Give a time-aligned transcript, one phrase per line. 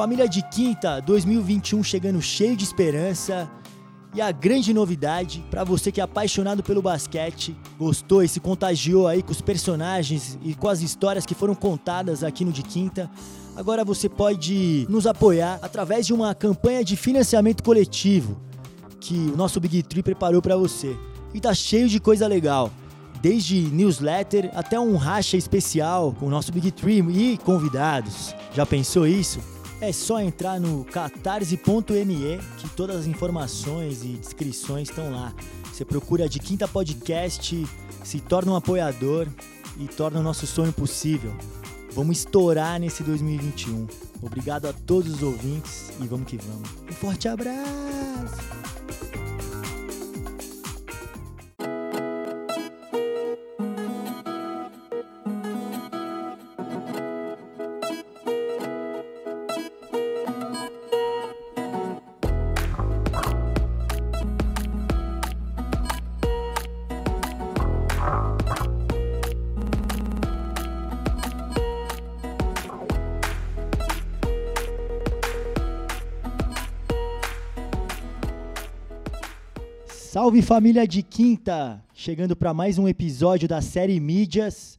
[0.00, 3.50] Família de Quinta 2021 chegando cheio de esperança.
[4.14, 9.06] E a grande novidade, para você que é apaixonado pelo basquete, gostou e se contagiou
[9.06, 13.10] aí com os personagens e com as histórias que foram contadas aqui no De Quinta,
[13.54, 18.40] agora você pode nos apoiar através de uma campanha de financiamento coletivo
[19.00, 20.96] que o nosso Big Tree preparou para você.
[21.34, 22.70] E tá cheio de coisa legal
[23.20, 28.34] desde newsletter até um racha especial com o nosso Big Tree e convidados.
[28.54, 29.59] Já pensou isso?
[29.80, 35.32] É só entrar no catarse.me que todas as informações e descrições estão lá.
[35.72, 37.66] Você procura de Quinta Podcast,
[38.04, 39.26] se torna um apoiador
[39.78, 41.34] e torna o nosso sonho possível.
[41.92, 43.86] Vamos estourar nesse 2021.
[44.22, 46.68] Obrigado a todos os ouvintes e vamos que vamos.
[46.88, 48.79] Um forte abraço!
[80.20, 81.82] Salve família de quinta!
[81.94, 84.78] Chegando para mais um episódio da série Mídias,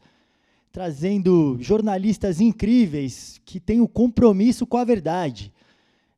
[0.72, 5.52] trazendo jornalistas incríveis que têm o um compromisso com a verdade.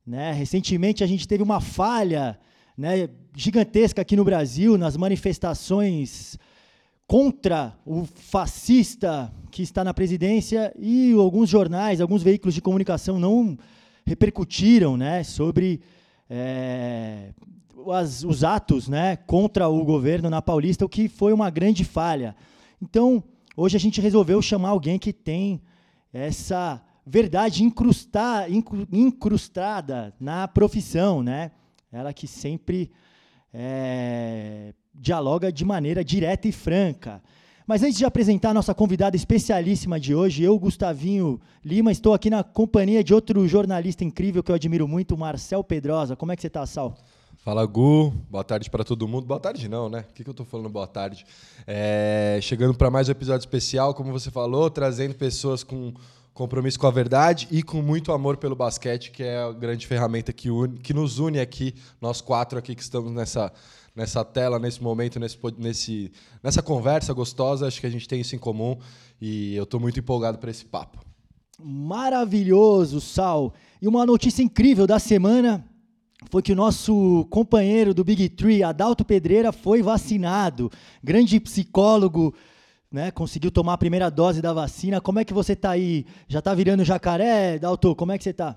[0.06, 0.34] Né?
[0.34, 2.38] Recentemente a gente teve uma falha
[2.78, 6.38] né, gigantesca aqui no Brasil nas manifestações
[7.08, 13.58] contra o fascista que está na presidência e alguns jornais, alguns veículos de comunicação não
[14.06, 15.80] repercutiram né, sobre
[16.30, 17.30] é,
[17.92, 22.36] as, os atos né, contra o governo na Paulista, o que foi uma grande falha.
[22.81, 23.23] Então,
[23.56, 25.62] hoje a gente resolveu chamar alguém que tem
[26.11, 28.48] essa verdade incrustar,
[28.92, 31.52] incrustada na profissão, né?
[31.92, 32.92] Ela que sempre
[33.54, 37.21] é, dialoga de maneira direta e franca.
[37.65, 42.30] Mas antes de apresentar a nossa convidada especialíssima de hoje, eu, Gustavinho Lima, estou aqui
[42.30, 46.15] na companhia de outro jornalista incrível que eu admiro muito, Marcel Pedrosa.
[46.15, 46.98] Como é que você está, Sal?
[47.43, 48.09] Fala, Gu.
[48.30, 49.27] Boa tarde para todo mundo.
[49.27, 50.05] Boa tarde não, né?
[50.09, 51.26] O que, que eu estou falando boa tarde?
[51.67, 55.93] É, chegando para mais um episódio especial, como você falou, trazendo pessoas com
[56.33, 60.32] compromisso com a verdade e com muito amor pelo basquete, que é a grande ferramenta
[60.32, 63.52] que, une, que nos une aqui, nós quatro aqui que estamos nessa,
[63.93, 67.67] nessa tela, nesse momento, nesse, nesse, nessa conversa gostosa.
[67.67, 68.77] Acho que a gente tem isso em comum
[69.20, 71.03] e eu estou muito empolgado para esse papo.
[71.61, 73.53] Maravilhoso, Sal.
[73.82, 75.70] E uma notícia incrível da semana
[76.30, 80.72] foi que o nosso companheiro do Big Tree, Adalto Pedreira, foi vacinado.
[81.04, 82.34] Grande psicólogo,
[82.92, 83.11] né?
[83.11, 85.02] Conseguiu tomar a primeira dose da vacina.
[85.02, 86.06] Como é que você está aí?
[86.28, 87.95] Já está virando jacaré, Adalto?
[87.95, 88.56] Como é que você está?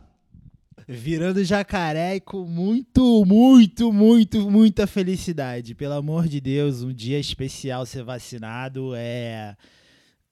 [0.89, 5.75] Virando jacaré com muito, muito, muito, muita felicidade.
[5.75, 9.57] Pelo amor de Deus, um dia especial ser vacinado é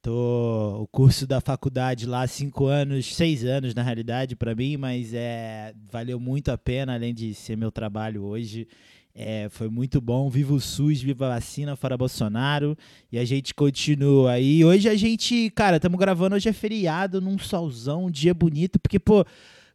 [0.05, 5.15] Tô o curso da faculdade lá cinco anos, seis anos na realidade para mim, mas
[5.15, 8.69] é valeu muito a pena além de ser meu trabalho hoje.
[9.15, 10.29] É, foi muito bom.
[10.29, 12.77] Viva o SUS, viva a vacina, fora Bolsonaro.
[13.11, 14.63] E a gente continua aí.
[14.63, 16.37] Hoje a gente, cara, estamos gravando.
[16.37, 19.25] Hoje é feriado, num solzão, um dia bonito, porque, pô,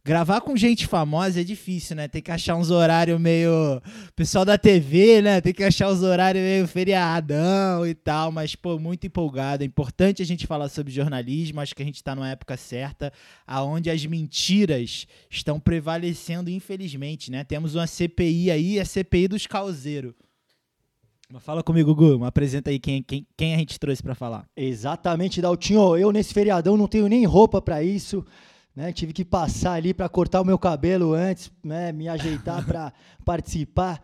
[0.10, 2.08] gravar com gente famosa é difícil, né?
[2.08, 3.80] Tem que achar uns horários meio.
[4.16, 5.40] Pessoal da TV, né?
[5.40, 8.32] Tem que achar uns horários meio feriadão e tal.
[8.32, 9.62] Mas, pô, muito empolgado.
[9.62, 11.62] É importante a gente falar sobre jornalismo.
[11.62, 13.14] Acho que a gente está numa época certa,
[13.46, 17.44] aonde as mentiras estão prevalecendo, infelizmente, né?
[17.44, 20.16] Temos uma CPI aí, a CPI dos causeiros.
[21.40, 22.26] Fala comigo, Gugu.
[22.26, 24.48] Apresenta aí quem, quem, quem a gente trouxe para falar.
[24.58, 25.96] Exatamente, Daltinho.
[25.96, 28.26] Eu, nesse feriadão, não tenho nem roupa para isso.
[28.80, 28.94] Né?
[28.94, 31.92] Tive que passar ali para cortar o meu cabelo antes, né?
[31.92, 32.94] me ajeitar para
[33.26, 34.02] participar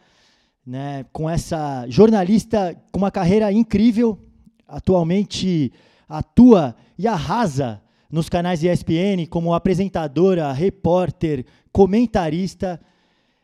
[0.67, 1.05] né?
[1.13, 4.19] com essa jornalista com uma carreira incrível.
[4.67, 5.71] Atualmente
[6.09, 7.81] atua e arrasa
[8.11, 12.77] nos canais ESPN como apresentadora, repórter, comentarista.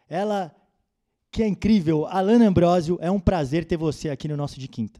[0.10, 0.54] Ela
[1.32, 5.00] que é incrível, Alana Ambrosio, é um prazer ter você aqui no nosso de quinta.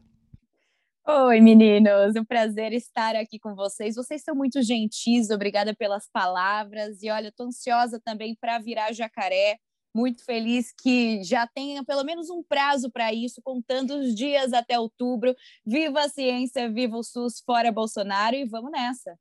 [1.04, 3.96] Oi, meninos, um prazer estar aqui com vocês.
[3.96, 7.02] Vocês são muito gentis, obrigada pelas palavras.
[7.02, 9.58] E olha, estou ansiosa também para virar jacaré.
[9.94, 14.78] Muito feliz que já tenha pelo menos um prazo para isso, contando os dias até
[14.78, 15.34] outubro.
[15.66, 19.18] Viva a ciência, viva o SUS, fora Bolsonaro e vamos nessa.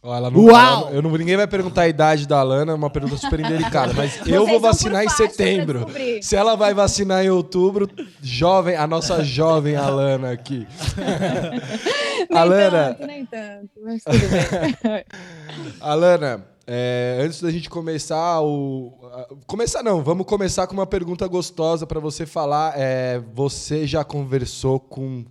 [0.00, 0.82] Ela não, Uau!
[0.82, 3.92] Ela, eu não, ninguém vai perguntar a idade da Alana, é uma pergunta super indelicada,
[3.92, 5.86] mas eu vou vacinar em setembro.
[6.22, 7.90] Se ela vai vacinar em outubro,
[8.22, 10.68] jovem, a nossa jovem Alana aqui.
[12.30, 12.94] nem Alana.
[12.94, 14.18] Tanto, nem tanto, mas tudo
[14.82, 15.04] bem.
[15.80, 18.92] Alana, É, antes da gente começar o.
[19.46, 22.74] Começar não, vamos começar com uma pergunta gostosa para você falar.
[22.76, 25.24] É, você já conversou com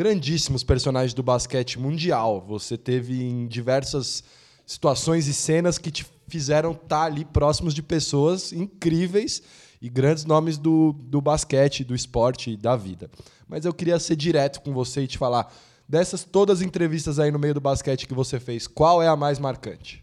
[0.00, 2.42] grandíssimos personagens do basquete mundial.
[2.48, 4.24] Você teve em diversas
[4.64, 9.42] situações e cenas que te fizeram estar tá ali próximos de pessoas incríveis
[9.78, 13.10] e grandes nomes do, do basquete, do esporte e da vida.
[13.46, 15.52] Mas eu queria ser direto com você e te falar
[15.86, 19.16] dessas todas as entrevistas aí no meio do basquete que você fez, qual é a
[19.16, 20.02] mais marcante?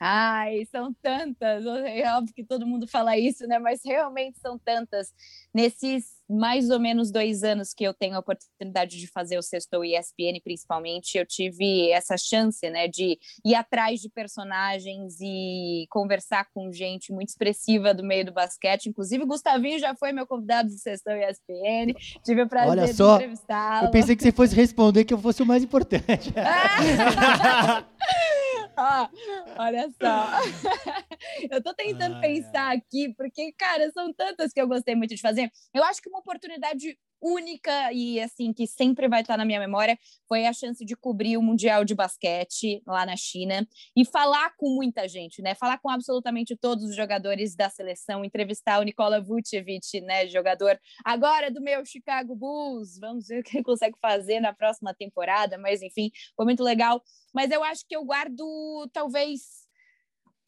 [0.00, 1.64] Ai, são tantas.
[1.64, 3.60] É óbvio que todo mundo fala isso, né?
[3.60, 5.14] Mas realmente são tantas.
[5.54, 9.84] Nesses mais ou menos dois anos que eu tenho a oportunidade de fazer o Sextou
[9.84, 16.70] ESPN, principalmente, eu tive essa chance, né, de ir atrás de personagens e conversar com
[16.70, 18.86] gente muito expressiva do meio do basquete.
[18.86, 21.94] Inclusive, o Gustavinho já foi meu convidado do Sextou ESPN.
[22.24, 23.86] Tive o prazer Olha só, de entrevistá-lo.
[23.86, 26.32] Eu pensei que você fosse responder que eu fosse o mais importante.
[28.80, 29.10] Ah,
[29.58, 30.28] olha só.
[31.50, 35.50] eu tô tentando pensar aqui, porque, cara, são tantas que eu gostei muito de fazer.
[35.74, 39.98] Eu acho que uma oportunidade única e assim que sempre vai estar na minha memória
[40.26, 43.66] foi a chance de cobrir o mundial de basquete lá na China
[43.96, 45.54] e falar com muita gente, né?
[45.54, 51.50] Falar com absolutamente todos os jogadores da seleção, entrevistar o Nikola Vucevic, né, jogador agora
[51.50, 52.98] do meu Chicago Bulls.
[52.98, 57.02] Vamos ver o que ele consegue fazer na próxima temporada, mas enfim, foi muito legal.
[57.34, 59.68] Mas eu acho que eu guardo talvez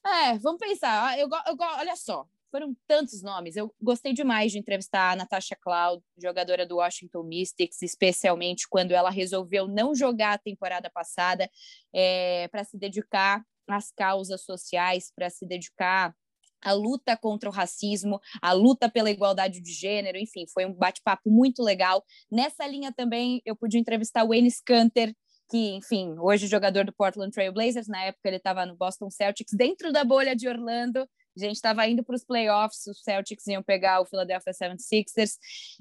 [0.05, 1.19] é, vamos pensar.
[1.19, 3.56] Eu, eu, olha só, foram tantos nomes.
[3.56, 9.11] Eu gostei demais de entrevistar a Natasha Cloud, jogadora do Washington Mystics, especialmente quando ela
[9.11, 11.49] resolveu não jogar a temporada passada
[11.94, 16.14] é, para se dedicar às causas sociais, para se dedicar
[16.62, 21.31] à luta contra o racismo, à luta pela igualdade de gênero, enfim, foi um bate-papo
[21.31, 22.05] muito legal.
[22.31, 25.14] Nessa linha também eu pude entrevistar o Wayne Scanter,
[25.49, 29.53] que, enfim, hoje jogador do Portland Trail Blazers, na época ele estava no Boston Celtics,
[29.53, 33.62] dentro da bolha de Orlando, a gente estava indo para os playoffs, os Celtics iam
[33.62, 35.37] pegar o Philadelphia 76ers.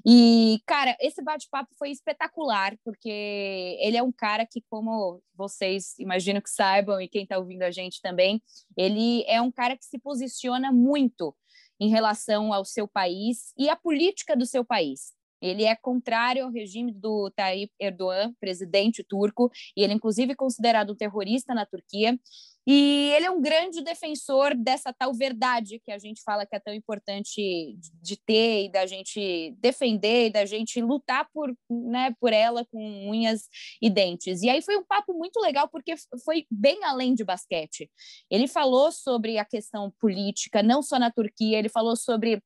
[0.06, 6.40] E, cara, esse bate-papo foi espetacular, porque ele é um cara que, como vocês imagino
[6.40, 8.42] que saibam, e quem está ouvindo a gente também,
[8.76, 11.34] ele é um cara que se posiciona muito
[11.80, 15.18] em relação ao seu país e à política do seu país.
[15.40, 20.92] Ele é contrário ao regime do Tayyip Erdogan, presidente turco, e ele, inclusive, é considerado
[20.92, 22.18] um terrorista na Turquia.
[22.66, 26.60] E ele é um grande defensor dessa tal verdade que a gente fala que é
[26.60, 32.32] tão importante de ter e da gente defender e da gente lutar por, né, por
[32.32, 33.48] ela com unhas
[33.80, 34.42] e dentes.
[34.42, 37.90] E aí foi um papo muito legal porque foi bem além de basquete.
[38.30, 42.42] Ele falou sobre a questão política, não só na Turquia, ele falou sobre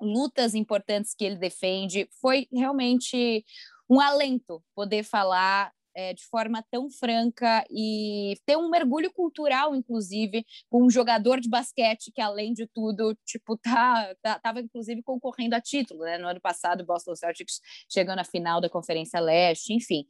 [0.00, 2.08] lutas importantes que ele defende.
[2.20, 3.44] Foi realmente
[3.88, 10.44] um alento poder falar é, de forma tão franca e ter um mergulho cultural, inclusive,
[10.68, 15.56] com um jogador de basquete que, além de tudo, tipo, tá, tá, tava inclusive concorrendo
[15.56, 16.18] a título, né?
[16.18, 17.60] No ano passado, o Boston Celtics
[17.90, 20.04] chegando à final da Conferência Leste, enfim.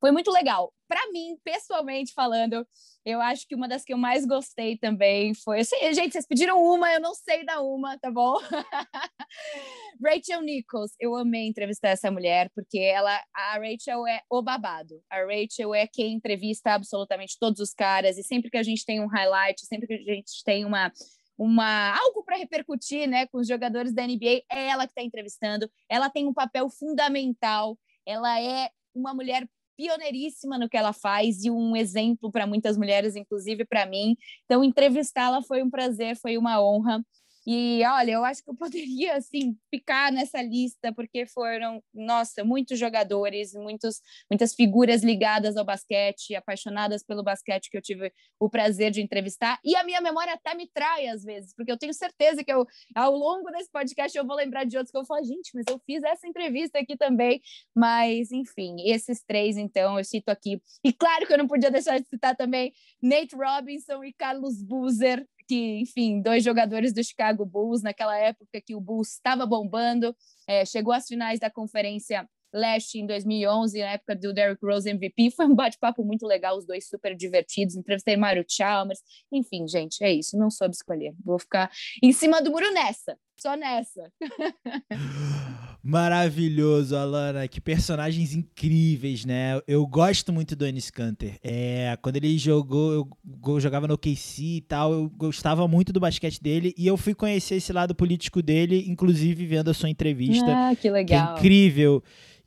[0.00, 0.72] Foi muito legal.
[0.86, 2.64] Para mim, pessoalmente falando,
[3.04, 5.60] eu acho que uma das que eu mais gostei também foi.
[5.60, 8.36] Assim, gente, vocês pediram uma, eu não sei da uma, tá bom?
[10.02, 15.02] Rachel Nichols, eu amei entrevistar essa mulher, porque ela, a Rachel é o babado.
[15.10, 19.00] A Rachel é quem entrevista absolutamente todos os caras, e sempre que a gente tem
[19.00, 20.90] um highlight, sempre que a gente tem uma
[21.36, 25.68] uma algo para repercutir, né, com os jogadores da NBA, é ela que está entrevistando.
[25.88, 27.76] Ela tem um papel fundamental.
[28.06, 33.16] Ela é uma mulher pioneiríssima no que ela faz e um exemplo para muitas mulheres,
[33.16, 34.16] inclusive para mim.
[34.44, 37.04] Então, entrevistá-la foi um prazer, foi uma honra.
[37.46, 42.78] E olha, eu acho que eu poderia assim ficar nessa lista porque foram, nossa, muitos
[42.78, 48.90] jogadores, muitos, muitas figuras ligadas ao basquete, apaixonadas pelo basquete que eu tive o prazer
[48.90, 49.58] de entrevistar.
[49.64, 52.66] E a minha memória até me trai às vezes, porque eu tenho certeza que eu,
[52.94, 55.80] ao longo desse podcast eu vou lembrar de outros que eu falo, gente, mas eu
[55.84, 57.40] fiz essa entrevista aqui também.
[57.74, 60.60] Mas, enfim, esses três, então, eu cito aqui.
[60.84, 62.72] E claro que eu não podia deixar de citar também
[63.02, 68.74] Nate Robinson e Carlos Boozer, que, enfim, dois jogadores do Chicago Bulls, naquela época que
[68.74, 70.14] o Bulls estava bombando,
[70.46, 75.30] é, chegou às finais da Conferência Leste em 2011, na época do Derrick Rose MVP.
[75.34, 77.74] Foi um bate-papo muito legal, os dois super divertidos.
[77.74, 79.00] Entrevistei Mário Chalmers.
[79.32, 80.38] Enfim, gente, é isso.
[80.38, 81.14] Não soube escolher.
[81.24, 81.70] Vou ficar
[82.00, 83.18] em cima do muro nessa.
[83.36, 84.12] Só nessa.
[85.84, 87.46] Maravilhoso, Alana.
[87.46, 89.60] Que personagens incríveis, né?
[89.68, 91.38] Eu gosto muito do Ennis Canter.
[91.44, 93.06] É, quando ele jogou,
[93.46, 97.14] eu jogava no KC e tal, eu gostava muito do basquete dele e eu fui
[97.14, 100.46] conhecer esse lado político dele, inclusive vendo a sua entrevista.
[100.48, 101.34] Ah, que legal.
[101.34, 102.02] Que é incrível.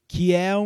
[0.07, 0.65] Que é um,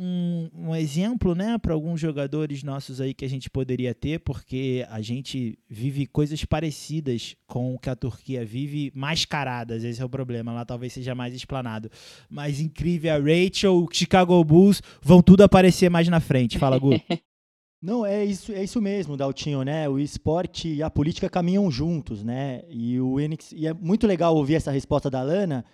[0.00, 4.84] um, um exemplo né, para alguns jogadores nossos aí que a gente poderia ter, porque
[4.90, 10.08] a gente vive coisas parecidas com o que a Turquia vive, mascaradas, esse é o
[10.08, 11.88] problema, lá talvez seja mais explanado.
[12.28, 16.58] Mas incrível, a Rachel, o Chicago Bulls, vão tudo aparecer mais na frente.
[16.58, 16.90] Fala, Gu.
[17.80, 19.88] Não, é isso, é isso mesmo, Daltinho, né?
[19.88, 22.62] O esporte e a política caminham juntos, né?
[22.68, 25.64] E, o Enix, e é muito legal ouvir essa resposta da Lana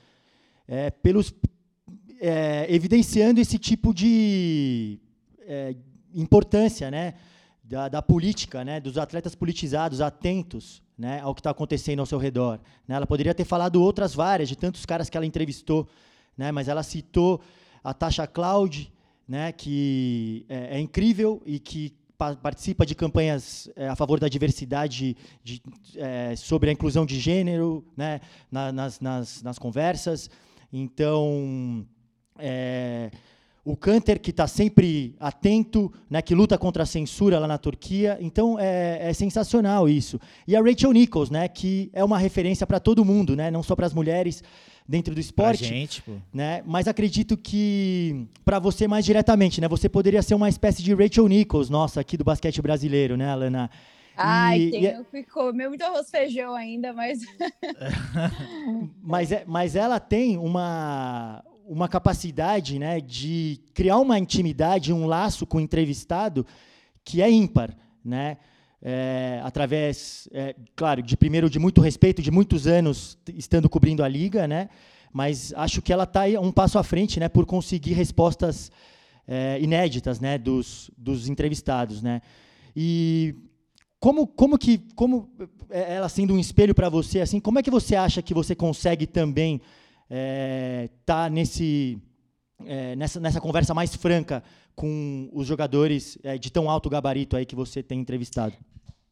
[0.67, 1.35] é, pelos,
[2.21, 4.99] é, evidenciando esse tipo de
[5.47, 5.75] é,
[6.15, 7.15] importância né,
[7.63, 12.19] da, da, política, né, dos atletas politizados, atentos né, ao que está acontecendo ao seu
[12.19, 12.59] redor.
[12.87, 12.97] Né?
[12.97, 15.89] Ela poderia ter falado outras várias, de tantos caras que ela entrevistou,
[16.37, 17.41] né, mas ela citou
[17.83, 18.93] a Tasha Cloud,
[19.27, 24.29] né, que é, é incrível e que pa participa de campanhas é, a favor da
[24.29, 25.63] diversidade, de,
[25.95, 28.21] é, sobre a inclusão de gênero né,
[28.51, 30.29] na, nas, nas, nas conversas.
[30.73, 31.87] Então,
[32.39, 33.11] é,
[33.65, 38.17] o Kanter, que está sempre atento, né, que luta contra a censura lá na Turquia.
[38.21, 40.19] Então, é, é, sensacional isso.
[40.47, 43.77] E a Rachel Nichols, né, que é uma referência para todo mundo, né, não só
[43.77, 44.43] para as mulheres
[44.89, 45.59] dentro do esporte.
[45.59, 46.13] Pra gente, pô.
[46.33, 50.95] Né, mas acredito que, para você mais diretamente, né, você poderia ser uma espécie de
[50.95, 53.71] Rachel Nichols, nossa, aqui do basquete brasileiro, né, Alana?
[54.17, 55.23] Ai, e, tenho e...
[55.23, 57.21] que comer muito arroz feijão ainda, mas.
[59.01, 65.47] mas, é, mas ela tem uma, uma capacidade né, de criar uma intimidade, um laço
[65.47, 66.47] com o entrevistado
[67.05, 68.39] que é ímpar, né?
[68.81, 74.09] É, através, é, claro, de primeiro de muito respeito, de muitos anos estando cobrindo a
[74.09, 74.71] liga, né?
[75.13, 77.29] Mas acho que ela está um passo à frente, né?
[77.29, 78.71] Por conseguir respostas
[79.27, 80.39] é, inéditas, né?
[80.39, 82.23] Dos, dos entrevistados, né?
[82.75, 83.35] E
[83.99, 85.29] como, como que, como
[85.69, 88.55] é, ela sendo um espelho para você, assim, como é que você acha que você
[88.55, 89.61] consegue também
[90.11, 92.01] é, tá nesse,
[92.65, 94.43] é, nessa, nessa conversa mais franca
[94.75, 98.57] com os jogadores é, de tão alto gabarito aí que você tem entrevistado?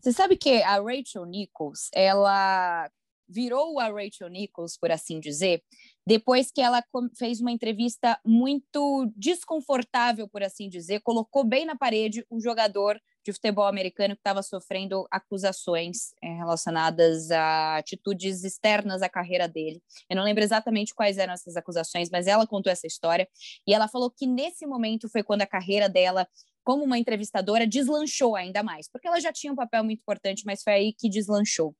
[0.00, 2.88] Você sabe que a Rachel Nichols, ela
[3.28, 5.62] virou a Rachel Nichols, por assim dizer,
[6.06, 6.82] depois que ela
[7.18, 13.32] fez uma entrevista muito desconfortável, por assim dizer, colocou bem na parede um jogador de
[13.32, 19.82] futebol americano que estava sofrendo acusações é, relacionadas a atitudes externas à carreira dele.
[20.08, 23.28] Eu não lembro exatamente quais eram essas acusações, mas ela contou essa história
[23.66, 26.28] e ela falou que nesse momento foi quando a carreira dela
[26.62, 30.62] como uma entrevistadora deslanchou ainda mais, porque ela já tinha um papel muito importante, mas
[30.62, 31.74] foi aí que deslanchou.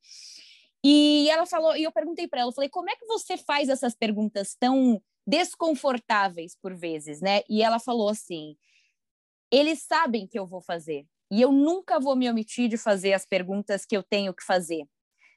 [0.89, 3.69] E ela falou, e eu perguntei para ela, eu falei, como é que você faz
[3.69, 7.41] essas perguntas tão desconfortáveis por vezes, né?
[7.51, 8.57] E ela falou assim:
[9.51, 13.27] eles sabem que eu vou fazer, e eu nunca vou me omitir de fazer as
[13.27, 14.87] perguntas que eu tenho que fazer.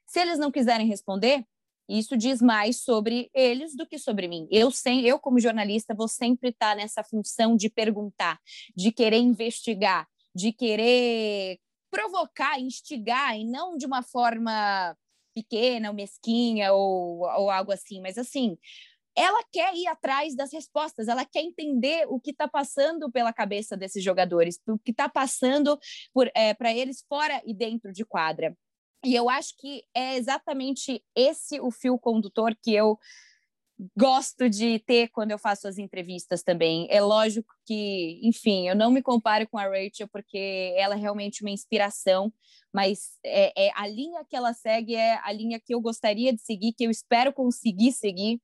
[0.06, 1.44] Se eles não quiserem responder,
[1.89, 4.48] isso diz mais sobre eles do que sobre mim.
[4.51, 8.39] Eu, sem, eu como jornalista, vou sempre estar nessa função de perguntar,
[8.75, 11.58] de querer investigar, de querer
[11.89, 14.96] provocar, instigar, e não de uma forma
[15.34, 18.58] pequena, ou mesquinha ou, ou algo assim, mas assim,
[19.16, 23.76] ela quer ir atrás das respostas, ela quer entender o que está passando pela cabeça
[23.76, 25.78] desses jogadores, o que está passando
[26.34, 28.56] é, para eles fora e dentro de quadra.
[29.04, 32.98] E eu acho que é exatamente esse o fio condutor que eu
[33.98, 36.88] gosto de ter quando eu faço as entrevistas também.
[36.90, 41.42] É lógico que, enfim, eu não me comparo com a Rachel porque ela é realmente
[41.42, 42.34] uma inspiração,
[42.74, 46.42] mas é, é, a linha que ela segue é a linha que eu gostaria de
[46.42, 48.42] seguir, que eu espero conseguir seguir.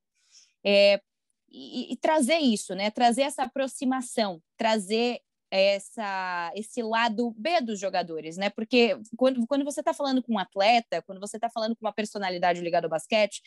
[0.64, 1.00] É,
[1.48, 2.90] e, e, trazer isso, né?
[2.90, 8.50] Trazer essa aproximação, trazer essa esse lado B dos jogadores, né?
[8.50, 11.92] Porque quando, quando você está falando com um atleta, quando você está falando com uma
[11.92, 13.40] personalidade ligada ao basquete,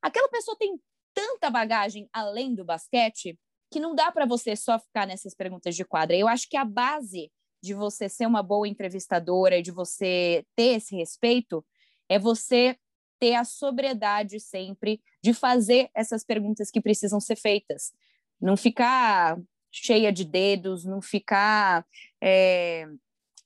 [0.00, 0.78] aquela pessoa tem
[1.14, 3.38] tanta bagagem além do basquete
[3.70, 6.16] que não dá para você só ficar nessas perguntas de quadra.
[6.16, 7.30] Eu acho que a base
[7.62, 11.64] de você ser uma boa entrevistadora e de você ter esse respeito
[12.08, 12.76] é você
[13.18, 17.92] ter a sobriedade sempre de fazer essas perguntas que precisam ser feitas.
[18.40, 19.38] Não ficar
[19.70, 21.86] cheia de dedos, não ficar
[22.20, 22.86] é,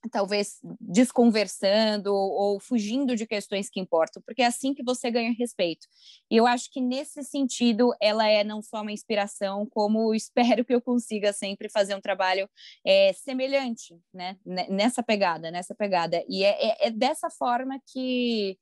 [0.08, 5.86] talvez desconversando ou fugindo de questões que importam, porque é assim que você ganha respeito.
[6.30, 10.74] E eu acho que nesse sentido ela é não só uma inspiração, como espero que
[10.74, 12.48] eu consiga sempre fazer um trabalho
[12.84, 14.36] é, semelhante, né?
[14.44, 16.24] Nessa pegada, nessa pegada.
[16.28, 18.58] E é, é, é dessa forma que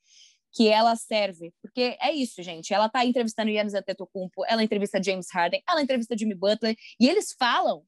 [0.57, 2.73] que ela serve, porque é isso, gente.
[2.73, 7.35] Ela tá entrevistando Yannis Antetokounmpo, ela entrevista James Harden, ela entrevista Jimmy Butler, e eles
[7.37, 7.83] falam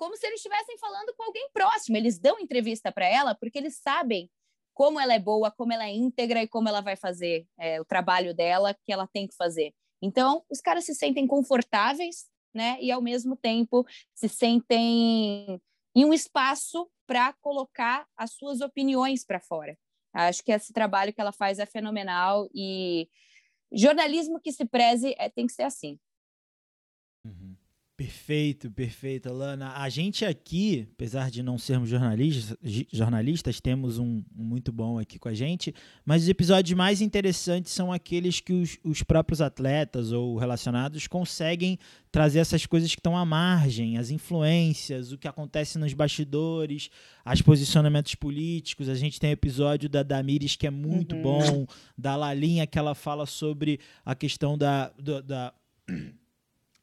[0.00, 1.96] como se eles estivessem falando com alguém próximo.
[1.96, 4.30] Eles dão entrevista para ela porque eles sabem
[4.72, 7.84] como ela é boa, como ela é íntegra e como ela vai fazer é, o
[7.84, 9.74] trabalho dela que ela tem que fazer.
[10.00, 12.78] Então, os caras se sentem confortáveis né?
[12.80, 15.60] E ao mesmo tempo se sentem
[15.94, 19.76] em um espaço para colocar as suas opiniões para fora.
[20.12, 23.08] Acho que esse trabalho que ela faz é fenomenal e
[23.72, 25.98] jornalismo que se preze é, tem que ser assim.
[27.24, 27.56] Uhum.
[28.00, 29.74] Perfeito, perfeito, Alana.
[29.74, 32.56] A gente aqui, apesar de não sermos jornalistas,
[32.90, 37.74] jornalistas temos um, um, muito bom aqui com a gente, mas os episódios mais interessantes
[37.74, 41.78] são aqueles que os, os próprios atletas ou relacionados conseguem
[42.10, 46.88] trazer essas coisas que estão à margem, as influências, o que acontece nos bastidores,
[47.30, 48.88] os posicionamentos políticos.
[48.88, 51.22] A gente tem episódio da Damires que é muito uhum.
[51.22, 51.66] bom,
[51.98, 55.52] da Lalinha que ela fala sobre a questão da, do, da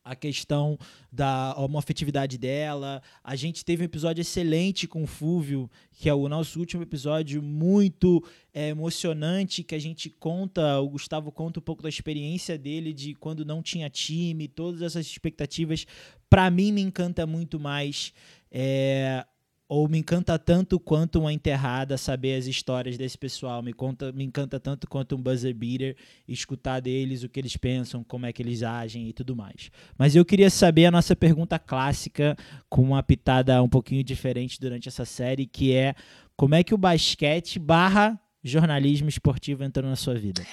[0.08, 0.78] a questão
[1.12, 3.02] da homoafetividade dela.
[3.24, 7.42] A gente teve um episódio excelente com o Fúvio, que é o nosso último episódio,
[7.42, 8.24] muito
[8.54, 13.14] é, emocionante, que a gente conta, o Gustavo conta um pouco da experiência dele de
[13.16, 15.86] quando não tinha time, todas essas expectativas.
[16.30, 18.14] Para mim, me encanta muito mais.
[18.52, 19.26] É,
[19.70, 24.24] ou me encanta tanto quanto uma enterrada saber as histórias desse pessoal, me, conta, me
[24.24, 25.98] encanta tanto quanto um buzzer beater,
[26.28, 29.70] escutar deles o que eles pensam, como é que eles agem e tudo mais.
[29.98, 32.38] Mas eu queria saber a nossa pergunta clássica,
[32.70, 35.96] com uma pitada um pouquinho diferente durante essa série, que é
[36.36, 40.46] como é que o basquete barra jornalismo esportivo entrou na sua vida?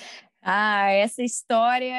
[0.46, 1.94] Ah, essa história,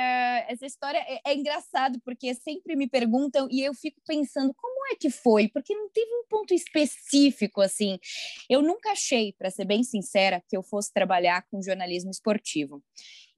[0.48, 4.96] essa história é, é, engraçado porque sempre me perguntam e eu fico pensando como é
[4.96, 8.00] que foi, porque não teve um ponto específico assim.
[8.50, 12.84] Eu nunca achei, para ser bem sincera, que eu fosse trabalhar com jornalismo esportivo.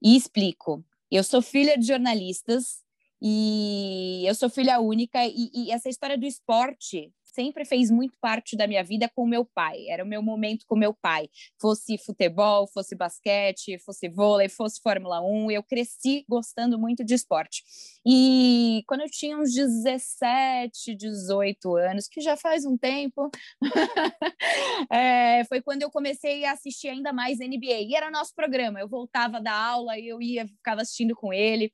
[0.02, 0.84] E explico.
[1.10, 2.82] Eu sou filha de jornalistas
[3.20, 8.56] e eu sou filha única e, e essa história do esporte sempre fez muito parte
[8.56, 9.86] da minha vida com meu pai.
[9.88, 11.28] Era o meu momento com meu pai.
[11.60, 17.62] Fosse futebol, fosse basquete, fosse vôlei, fosse Fórmula 1, eu cresci gostando muito de esporte.
[18.04, 23.30] E quando eu tinha uns 17, 18 anos, que já faz um tempo,
[24.90, 27.82] é, foi quando eu comecei a assistir ainda mais NBA.
[27.86, 28.80] E era nosso programa.
[28.80, 31.72] Eu voltava da aula e eu ia, ficava assistindo com ele.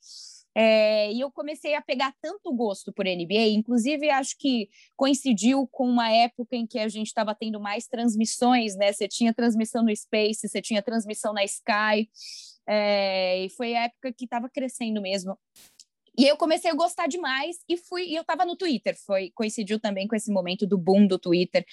[0.55, 5.89] É, e eu comecei a pegar tanto gosto por NBA, inclusive acho que coincidiu com
[5.89, 8.93] uma época em que a gente estava tendo mais transmissões, né?
[8.93, 12.09] Você tinha transmissão no Space, você tinha transmissão na Sky,
[12.67, 15.37] é, e foi a época que estava crescendo mesmo
[16.17, 19.81] e eu comecei a gostar demais e fui, e eu tava no Twitter, foi coincidiu
[19.81, 21.65] também com esse momento do boom do Twitter.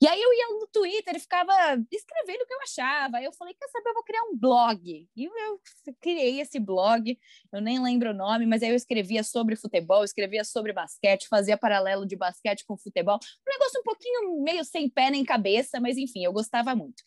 [0.00, 1.52] E aí eu ia no Twitter e ficava
[1.90, 3.16] escrevendo o que eu achava.
[3.18, 5.08] Aí eu falei, quer saber, eu vou criar um blog.
[5.16, 5.60] E eu
[6.00, 7.18] criei esse blog,
[7.52, 11.56] eu nem lembro o nome, mas aí eu escrevia sobre futebol, escrevia sobre basquete, fazia
[11.56, 13.18] paralelo de basquete com futebol.
[13.46, 17.02] Um negócio um pouquinho meio sem pé nem cabeça, mas enfim, eu gostava muito.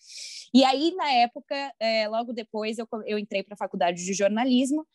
[0.53, 4.85] E aí, na época, é, logo depois, eu, eu entrei para a faculdade de jornalismo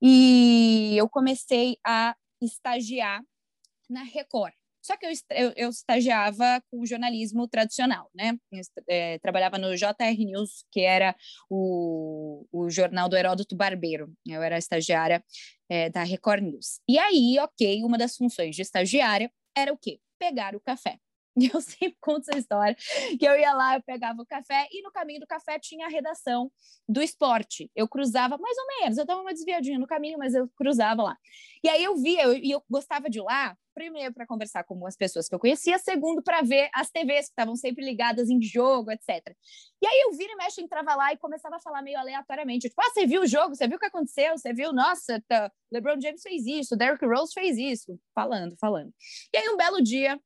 [0.00, 3.22] e eu comecei a estagiar
[3.88, 4.52] na Record.
[4.82, 8.38] Só que eu, eu, eu estagiava com jornalismo tradicional, né?
[8.50, 11.14] Eu, é, trabalhava no JR News, que era
[11.50, 14.10] o, o jornal do Heródoto Barbeiro.
[14.26, 15.22] Eu era estagiária
[15.68, 16.80] é, da Record News.
[16.88, 20.00] E aí, ok, uma das funções de estagiária era o quê?
[20.18, 20.98] Pegar o café.
[21.36, 22.76] E eu sempre conto essa história,
[23.18, 25.88] que eu ia lá, eu pegava o café, e no caminho do café tinha a
[25.88, 26.50] redação
[26.88, 27.70] do esporte.
[27.74, 31.16] Eu cruzava, mais ou menos, eu dava uma desviadinha no caminho, mas eu cruzava lá.
[31.62, 34.84] E aí eu via, e eu, eu gostava de ir lá, primeiro para conversar com
[34.86, 38.40] as pessoas que eu conhecia, segundo para ver as TVs que estavam sempre ligadas em
[38.42, 39.34] jogo, etc.
[39.80, 42.80] E aí eu vira e mexe, entrava lá e começava a falar meio aleatoriamente, tipo,
[42.80, 46.00] ah, você viu o jogo, você viu o que aconteceu, você viu, nossa, tá, LeBron
[46.00, 48.92] James fez isso, Derrick Rose fez isso, falando, falando.
[49.32, 50.20] E aí um belo dia,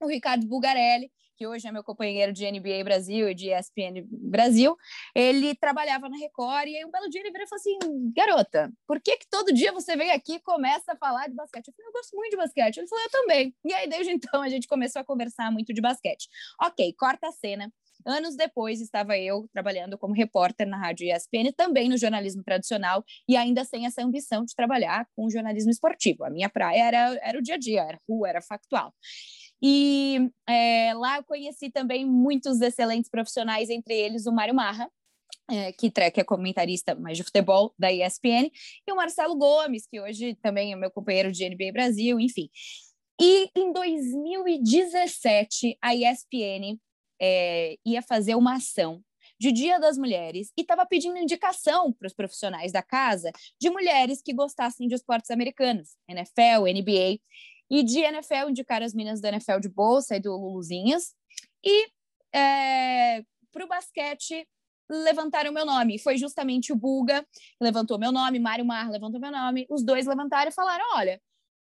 [0.00, 4.76] o Ricardo Bulgarelli, que hoje é meu companheiro de NBA Brasil e de ESPN Brasil,
[5.14, 8.72] ele trabalhava na Record e aí um belo dia ele virou e falou assim, garota,
[8.86, 11.68] por que que todo dia você vem aqui e começa a falar de basquete?
[11.68, 12.76] Eu falei, eu gosto muito de basquete.
[12.78, 13.54] Ele falou, eu também.
[13.64, 16.28] E aí desde então a gente começou a conversar muito de basquete.
[16.60, 17.72] Ok, corta a cena.
[18.06, 23.34] Anos depois, estava eu trabalhando como repórter na rádio ESPN, também no jornalismo tradicional, e
[23.34, 26.24] ainda sem essa ambição de trabalhar com jornalismo esportivo.
[26.24, 28.92] A minha praia era, era o dia a dia, era rua, era factual.
[29.62, 34.90] E é, lá eu conheci também muitos excelentes profissionais, entre eles o Mário Marra,
[35.50, 38.50] é, que, que é comentarista mais de futebol da ESPN,
[38.86, 42.48] e o Marcelo Gomes, que hoje também é meu companheiro de NBA Brasil, enfim.
[43.20, 46.78] E em 2017, a ESPN
[47.20, 49.02] é, ia fazer uma ação
[49.38, 54.22] de Dia das Mulheres e estava pedindo indicação para os profissionais da casa de mulheres
[54.22, 57.20] que gostassem de esportes americanos, NFL, NBA.
[57.70, 61.14] E de NFL, indicaram as meninas da NFL de bolsa e do Luluzinhas.
[61.64, 61.88] E
[62.34, 64.46] é, para o basquete,
[64.90, 65.98] levantaram meu nome.
[65.98, 69.66] Foi justamente o Bulga que levantou meu nome, Mário Mar levantou meu nome.
[69.70, 71.20] Os dois levantaram e falaram: olha,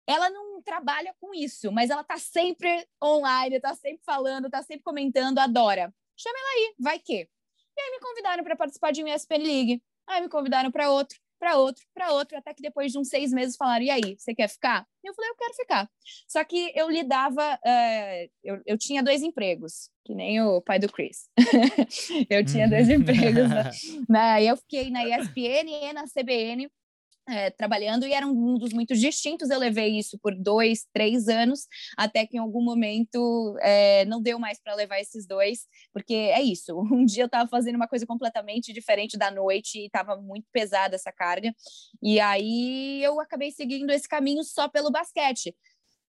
[0.06, 4.82] ela não trabalha com isso, mas ela tá sempre online, tá sempre falando, tá sempre
[4.82, 5.92] comentando, adora.
[6.16, 7.28] Chama ela aí, vai que.
[7.76, 9.82] E aí me convidaram para participar de um ESPN League.
[10.06, 13.32] Aí me convidaram para outro, para outro, para outro, até que depois de uns seis
[13.32, 14.86] meses falaram: e aí, você quer ficar?
[15.04, 15.90] E eu falei: eu quero ficar.
[16.28, 20.90] Só que eu lidava, uh, eu, eu tinha dois empregos, que nem o pai do
[20.90, 21.28] Chris.
[22.30, 23.48] eu tinha dois empregos.
[23.48, 23.70] Né?
[24.08, 24.44] né?
[24.44, 26.70] Eu fiquei na ESPN e na CBN
[27.28, 29.50] é, trabalhando e eram mundos muito distintos.
[29.50, 34.38] Eu levei isso por dois, três anos, até que em algum momento é, não deu
[34.38, 36.74] mais para levar esses dois, porque é isso.
[36.96, 40.94] Um dia eu estava fazendo uma coisa completamente diferente da noite e estava muito pesada
[40.94, 41.54] essa carga,
[42.02, 45.54] e aí eu acabei seguindo esse caminho só pelo basquete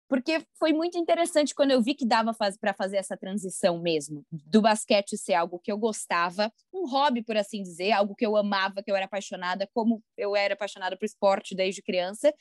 [0.08, 4.26] porque foi muito interessante quando eu vi que dava faz, para fazer essa transição mesmo,
[4.32, 8.36] do basquete ser algo que eu gostava, um hobby, por assim dizer, algo que eu
[8.36, 12.34] amava, que eu era apaixonada, como eu era apaixonada por esporte desde criança,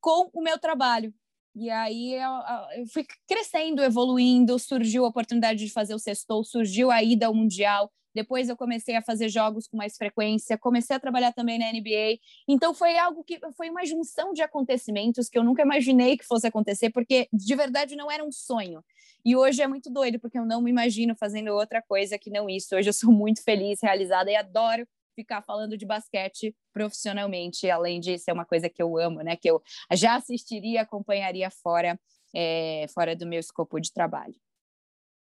[0.00, 1.12] com o meu trabalho.
[1.56, 6.90] E aí eu, eu fui crescendo, evoluindo, surgiu a oportunidade de fazer o sextou, surgiu
[6.90, 11.00] a ida ao Mundial, depois eu comecei a fazer jogos com mais frequência, comecei a
[11.00, 12.18] trabalhar também na NBA.
[12.48, 16.46] Então foi algo que foi uma junção de acontecimentos que eu nunca imaginei que fosse
[16.46, 18.84] acontecer, porque de verdade não era um sonho.
[19.24, 22.48] E hoje é muito doido, porque eu não me imagino fazendo outra coisa que não
[22.48, 22.76] isso.
[22.76, 28.18] Hoje eu sou muito feliz, realizada e adoro ficar falando de basquete profissionalmente, além de
[28.18, 29.36] ser uma coisa que eu amo, né?
[29.36, 31.98] Que eu já assistiria, acompanharia fora,
[32.34, 34.34] é, fora do meu escopo de trabalho.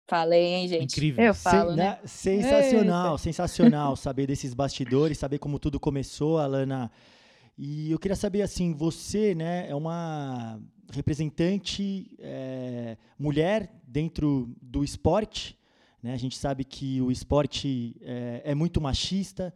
[0.06, 0.92] Falei, hein, gente?
[0.92, 1.24] Incrível.
[1.24, 1.98] Eu falo, Sen né?
[2.04, 3.18] Sensacional, Eita.
[3.18, 6.90] sensacional saber desses bastidores, saber como tudo começou, Alana.
[7.56, 10.60] E eu queria saber, assim, você, né, é uma
[10.92, 15.58] representante é, mulher dentro do esporte,
[16.02, 16.12] né?
[16.12, 19.54] A gente sabe que o esporte é, é muito machista,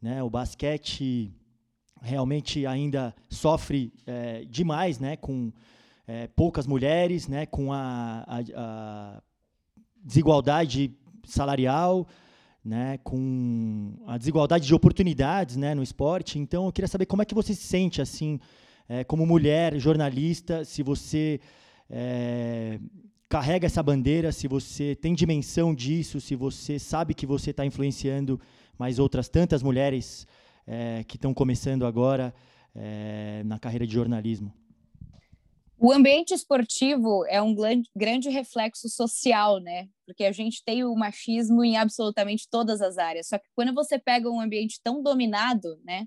[0.00, 0.22] né?
[0.22, 1.32] O basquete
[2.02, 5.16] realmente ainda sofre é, demais, né?
[5.16, 5.52] Com
[6.06, 7.46] é, poucas mulheres, né?
[7.46, 9.22] Com a, a, a
[10.08, 10.90] desigualdade
[11.22, 12.08] salarial,
[12.64, 16.38] né, com a desigualdade de oportunidades, né, no esporte.
[16.38, 18.40] Então, eu queria saber como é que você se sente assim,
[18.88, 21.38] é, como mulher jornalista, se você
[21.90, 22.80] é,
[23.28, 28.40] carrega essa bandeira, se você tem dimensão disso, se você sabe que você está influenciando
[28.78, 30.26] mais outras tantas mulheres
[30.66, 32.34] é, que estão começando agora
[32.74, 34.50] é, na carreira de jornalismo.
[35.80, 37.54] O ambiente esportivo é um
[37.94, 39.88] grande reflexo social, né?
[40.04, 43.28] Porque a gente tem o machismo em absolutamente todas as áreas.
[43.28, 46.06] Só que quando você pega um ambiente tão dominado, né?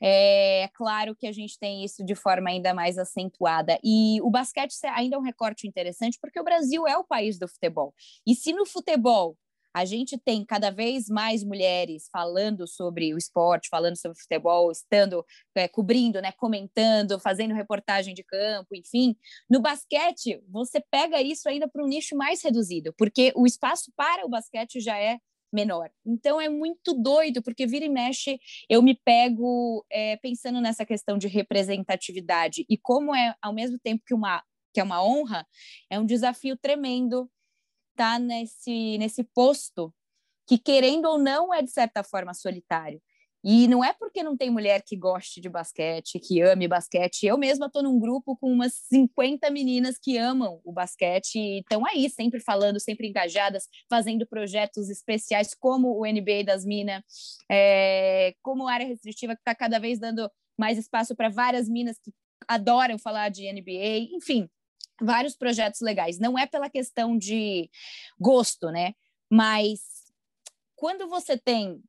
[0.00, 3.78] É claro que a gente tem isso de forma ainda mais acentuada.
[3.84, 7.46] E o basquete ainda é um recorte interessante, porque o Brasil é o país do
[7.46, 7.94] futebol.
[8.26, 9.36] E se no futebol
[9.74, 15.24] a gente tem cada vez mais mulheres falando sobre o esporte, falando sobre futebol, estando
[15.54, 19.16] é, cobrindo, né, comentando, fazendo reportagem de campo, enfim.
[19.50, 24.24] No basquete, você pega isso ainda para um nicho mais reduzido, porque o espaço para
[24.24, 25.18] o basquete já é
[25.52, 25.90] menor.
[26.06, 31.18] Então é muito doido, porque vira e mexe, eu me pego é, pensando nessa questão
[31.18, 34.42] de representatividade e como é, ao mesmo tempo que uma
[34.74, 35.46] que é uma honra,
[35.88, 37.30] é um desafio tremendo
[37.94, 39.92] está nesse, nesse posto
[40.46, 43.00] que, querendo ou não, é de certa forma solitário.
[43.46, 47.26] E não é porque não tem mulher que goste de basquete, que ame basquete.
[47.26, 51.84] Eu mesma estou num grupo com umas 50 meninas que amam o basquete e estão
[51.84, 57.02] aí, sempre falando, sempre engajadas, fazendo projetos especiais, como o NBA das Minas,
[57.50, 62.10] é, como área restritiva, que está cada vez dando mais espaço para várias minas que
[62.48, 64.14] adoram falar de NBA.
[64.16, 64.48] Enfim,
[65.00, 66.18] vários projetos legais.
[66.18, 67.70] Não é pela questão de
[68.18, 68.94] gosto, né?
[69.30, 69.80] Mas
[70.76, 71.82] quando você tem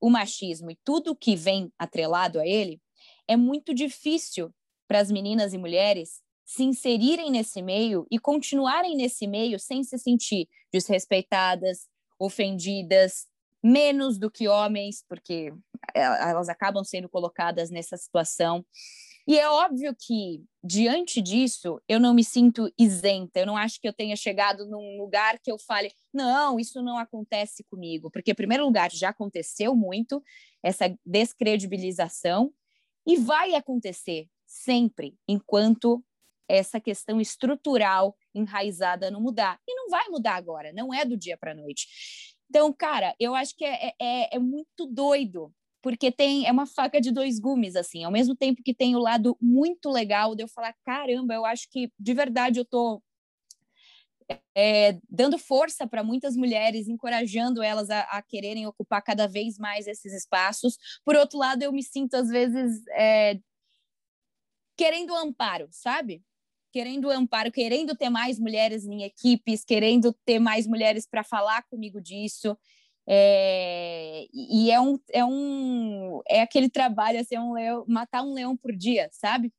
[0.00, 2.80] o machismo e tudo que vem atrelado a ele,
[3.26, 4.52] é muito difícil
[4.86, 9.98] para as meninas e mulheres se inserirem nesse meio e continuarem nesse meio sem se
[9.98, 13.26] sentir desrespeitadas, ofendidas,
[13.62, 15.52] menos do que homens, porque
[15.94, 18.64] elas acabam sendo colocadas nessa situação.
[19.26, 23.88] E é óbvio que, diante disso, eu não me sinto isenta, eu não acho que
[23.88, 28.34] eu tenha chegado num lugar que eu fale, não, isso não acontece comigo, porque, em
[28.34, 30.22] primeiro lugar, já aconteceu muito
[30.62, 32.52] essa descredibilização,
[33.06, 36.02] e vai acontecer sempre, enquanto
[36.48, 39.58] essa questão estrutural enraizada não mudar.
[39.66, 41.86] E não vai mudar agora, não é do dia para a noite.
[42.48, 45.52] Então, cara, eu acho que é, é, é muito doido
[45.84, 48.98] porque tem é uma faca de dois gumes assim, ao mesmo tempo que tem o
[48.98, 53.02] lado muito legal de eu falar, caramba, eu acho que de verdade eu tô
[54.56, 59.86] é, dando força para muitas mulheres, encorajando elas a, a, quererem ocupar cada vez mais
[59.86, 60.78] esses espaços.
[61.04, 63.38] Por outro lado, eu me sinto às vezes é,
[64.74, 66.24] querendo amparo, sabe?
[66.72, 72.00] Querendo amparo, querendo ter mais mulheres em equipes, querendo ter mais mulheres para falar comigo
[72.00, 72.56] disso.
[73.06, 78.32] É, e é um, é um é aquele trabalho assim, é um leão, matar um
[78.32, 79.52] leão por dia, sabe?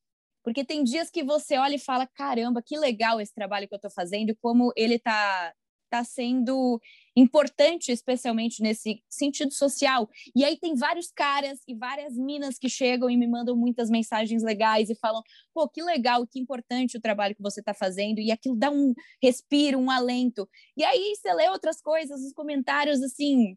[0.43, 3.77] Porque tem dias que você olha e fala: caramba, que legal esse trabalho que eu
[3.77, 5.53] estou fazendo, como ele está
[5.89, 6.79] tá sendo
[7.15, 10.09] importante, especialmente nesse sentido social.
[10.35, 14.43] E aí tem vários caras e várias minas que chegam e me mandam muitas mensagens
[14.43, 15.21] legais e falam:
[15.53, 18.19] pô, que legal, que importante o trabalho que você está fazendo.
[18.19, 20.47] E aquilo dá um respiro, um alento.
[20.75, 23.55] E aí você lê outras coisas, os comentários assim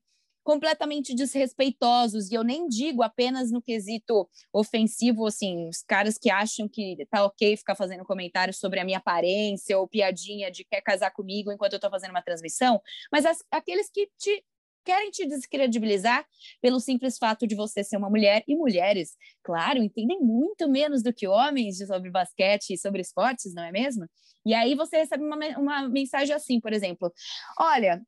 [0.48, 6.66] completamente desrespeitosos, e eu nem digo apenas no quesito ofensivo, assim, os caras que acham
[6.66, 11.10] que tá ok ficar fazendo comentários sobre a minha aparência ou piadinha de quer casar
[11.10, 12.80] comigo enquanto eu tô fazendo uma transmissão,
[13.12, 14.42] mas as, aqueles que te
[14.86, 16.24] querem te descredibilizar
[16.62, 21.12] pelo simples fato de você ser uma mulher e mulheres, claro, entendem muito menos do
[21.12, 24.06] que homens sobre basquete e sobre esportes, não é mesmo?
[24.46, 27.12] E aí você recebe uma, uma mensagem assim, por exemplo:
[27.58, 28.00] Olha,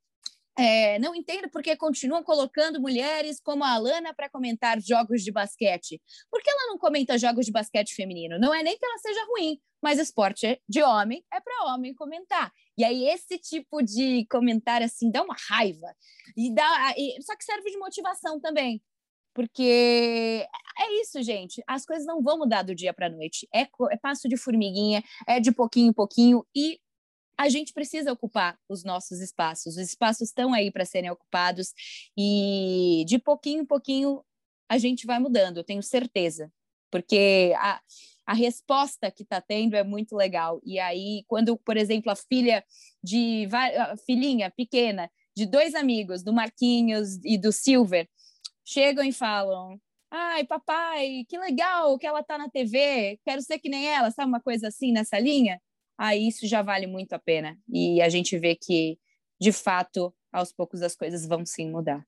[0.61, 5.99] é, não entendo porque continuam colocando mulheres como a Alana para comentar jogos de basquete.
[6.31, 8.39] Por que ela não comenta jogos de basquete feminino?
[8.39, 12.53] Não é nem que ela seja ruim, mas esporte de homem é para homem comentar.
[12.77, 15.97] E aí esse tipo de comentário assim dá uma raiva
[16.37, 18.83] e dá, e, só que serve de motivação também.
[19.33, 20.47] Porque
[20.79, 21.63] é isso, gente.
[21.67, 23.49] As coisas não vão mudar do dia para a noite.
[23.55, 26.45] É, é passo de formiguinha, é de pouquinho em pouquinho.
[26.55, 26.79] E
[27.41, 29.79] a gente precisa ocupar os nossos espaços.
[29.79, 31.73] Os espaços estão aí para serem ocupados
[32.15, 34.23] e de pouquinho em pouquinho
[34.69, 36.53] a gente vai mudando, eu tenho certeza,
[36.91, 37.81] porque a,
[38.27, 40.61] a resposta que está tendo é muito legal.
[40.67, 42.63] E aí, quando, por exemplo, a filha
[43.03, 48.07] de a filhinha pequena de dois amigos, do Marquinhos e do Silver,
[48.67, 53.71] chegam e falam: Ai, papai, que legal que ela tá na TV, quero ser que
[53.71, 55.59] nem ela, sabe uma coisa assim nessa linha?
[56.01, 57.59] Aí isso já vale muito a pena.
[57.69, 58.99] E a gente vê que,
[59.39, 62.03] de fato, aos poucos as coisas vão sim mudar.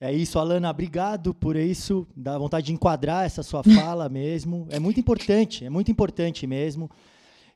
[0.00, 2.06] É isso, Alana, obrigado por isso.
[2.16, 4.66] Dá vontade de enquadrar essa sua fala mesmo.
[4.70, 6.90] É muito importante, é muito importante mesmo.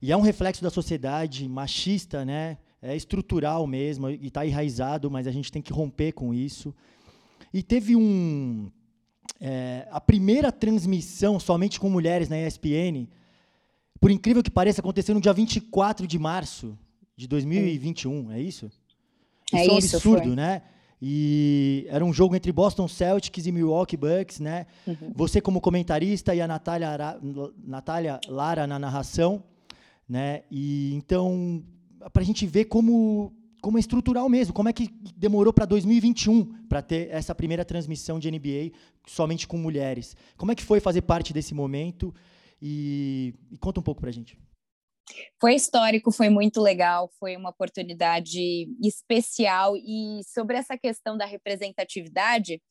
[0.02, 2.58] E é um reflexo da sociedade machista, né?
[2.82, 6.74] É estrutural mesmo e está enraizado, mas a gente tem que romper com isso.
[7.50, 8.70] E teve um.
[9.40, 13.08] É, a primeira transmissão somente com mulheres na ESPN
[14.00, 16.78] por incrível que pareça, aconteceu no dia 24 de março
[17.16, 18.70] de 2021, é isso?
[19.52, 20.36] É isso é um isso, absurdo, foi.
[20.36, 20.62] né?
[21.00, 24.66] E era um jogo entre Boston Celtics e Milwaukee Bucks, né?
[24.86, 25.12] Uhum.
[25.14, 27.20] Você como comentarista e a Natália,
[27.62, 29.42] Natália Lara na narração,
[30.08, 30.44] né?
[30.50, 31.62] E então,
[32.12, 36.44] para a gente ver como, como é estrutural mesmo, como é que demorou para 2021
[36.68, 38.72] para ter essa primeira transmissão de NBA
[39.06, 40.16] somente com mulheres.
[40.36, 42.14] Como é que foi fazer parte desse momento?
[42.66, 44.38] E, e conta um pouco para a gente.
[45.38, 49.76] Foi histórico, foi muito legal, foi uma oportunidade especial.
[49.76, 52.62] E sobre essa questão da representatividade,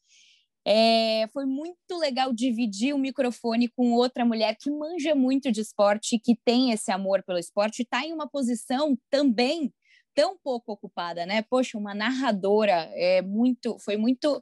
[0.65, 6.17] é, foi muito legal dividir o microfone com outra mulher que manja muito de esporte,
[6.17, 9.71] que tem esse amor pelo esporte, está em uma posição também
[10.15, 11.43] tão pouco ocupada, né?
[11.43, 14.41] Poxa, uma narradora é muito, foi muito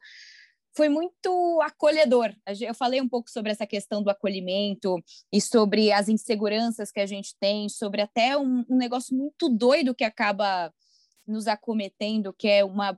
[0.74, 2.34] foi muito acolhedor.
[2.60, 7.06] Eu falei um pouco sobre essa questão do acolhimento e sobre as inseguranças que a
[7.06, 10.74] gente tem, sobre até um, um negócio muito doido que acaba
[11.28, 12.98] nos acometendo, que é uma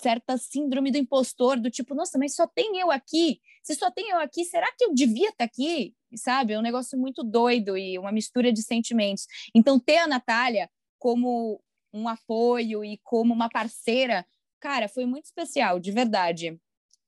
[0.00, 3.40] certa síndrome do impostor, do tipo, nossa, mas só tem eu aqui.
[3.62, 5.94] Se só tem eu aqui, será que eu devia estar aqui?
[6.16, 6.52] Sabe?
[6.52, 9.26] É um negócio muito doido e uma mistura de sentimentos.
[9.54, 14.26] Então, ter a Natália como um apoio e como uma parceira,
[14.58, 16.58] cara, foi muito especial, de verdade.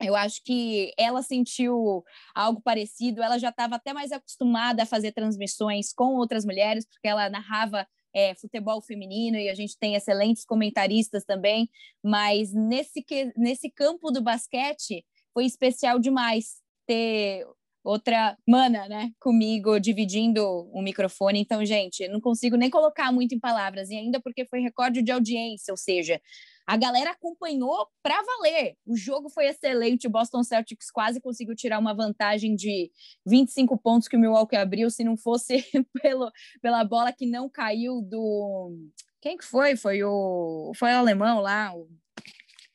[0.04, 5.12] Eu acho que ela sentiu algo parecido, ela já estava até mais acostumada a fazer
[5.12, 10.44] transmissões com outras mulheres, porque ela narrava é, futebol feminino e a gente tem excelentes
[10.44, 11.68] comentaristas também,
[12.02, 13.04] mas nesse,
[13.36, 17.44] nesse campo do basquete foi especial demais ter
[17.82, 21.38] outra mana, né, comigo, dividindo o microfone.
[21.40, 25.12] Então, gente, não consigo nem colocar muito em palavras, e ainda porque foi recorde de
[25.12, 26.18] audiência, ou seja,
[26.66, 28.76] a galera acompanhou para valer.
[28.86, 30.06] O jogo foi excelente.
[30.06, 32.90] O Boston Celtics quase conseguiu tirar uma vantagem de
[33.26, 35.64] 25 pontos que o Milwaukee abriu, se não fosse
[36.02, 36.30] pelo,
[36.62, 38.72] pela bola que não caiu do.
[39.20, 39.76] Quem que foi?
[39.76, 41.74] Foi o, foi o alemão lá.
[41.74, 41.88] O...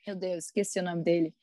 [0.05, 1.33] Meu Deus, esqueci o nome dele.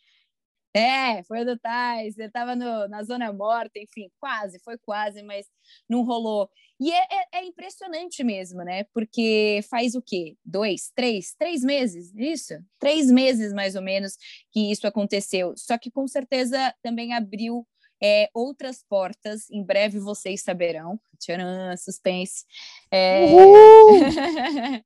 [0.77, 5.47] É, foi o do Tais, ele estava na zona morta, enfim, quase, foi quase, mas
[5.89, 6.51] não rolou.
[6.79, 8.85] E é, é, é, impressionante mesmo, né?
[8.93, 10.37] Porque faz o quê?
[10.45, 12.53] Dois, três, três meses, isso?
[12.79, 14.19] Três meses, mais ou menos,
[14.53, 15.55] que isso aconteceu.
[15.57, 17.67] Só que com certeza também abriu
[18.03, 19.49] é Outras Portas.
[19.51, 21.01] Em breve vocês saberão.
[21.19, 22.45] Tcharam, suspense.
[22.91, 23.25] É...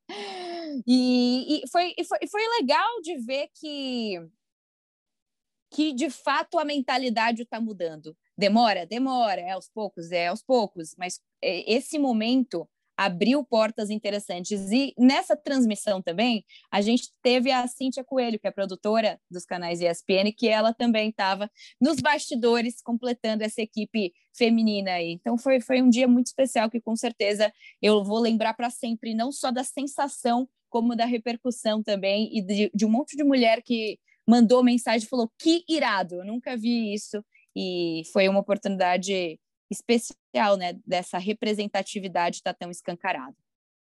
[0.87, 4.17] e, e, foi, foi, foi legal de ver que
[5.71, 8.15] que de fato a mentalidade está mudando.
[8.37, 14.69] Demora, demora, é aos poucos, é aos poucos, mas é, esse momento abriu portas interessantes.
[14.71, 19.81] E nessa transmissão também, a gente teve a Cíntia Coelho, que é produtora dos canais
[19.81, 25.13] ESPN, que ela também estava nos bastidores completando essa equipe feminina aí.
[25.13, 29.15] Então foi, foi um dia muito especial que com certeza eu vou lembrar para sempre,
[29.15, 33.61] não só da sensação, como da repercussão também, e de, de um monte de mulher
[33.63, 33.97] que
[34.31, 37.21] mandou mensagem e falou que irado, eu nunca vi isso.
[37.53, 39.37] E foi uma oportunidade
[39.69, 43.35] especial, né, dessa representatividade estar tá tão escancarada.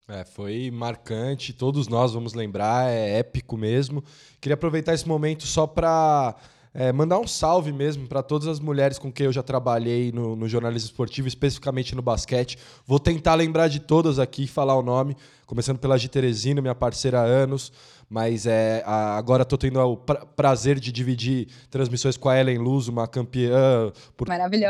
[0.07, 4.01] É, foi marcante, todos nós vamos lembrar, é épico mesmo.
[4.39, 6.33] Queria aproveitar esse momento só para
[6.73, 10.35] é, mandar um salve mesmo para todas as mulheres com quem eu já trabalhei no,
[10.35, 12.57] no, jornalismo esportivo, especificamente no basquete.
[12.85, 16.75] Vou tentar lembrar de todas aqui e falar o nome, começando pela Gi Teresino, minha
[16.75, 17.73] parceira há anos,
[18.09, 22.87] mas é, agora estou tendo o pra prazer de dividir transmissões com a Ellen Luz,
[22.87, 24.27] uma campeã por.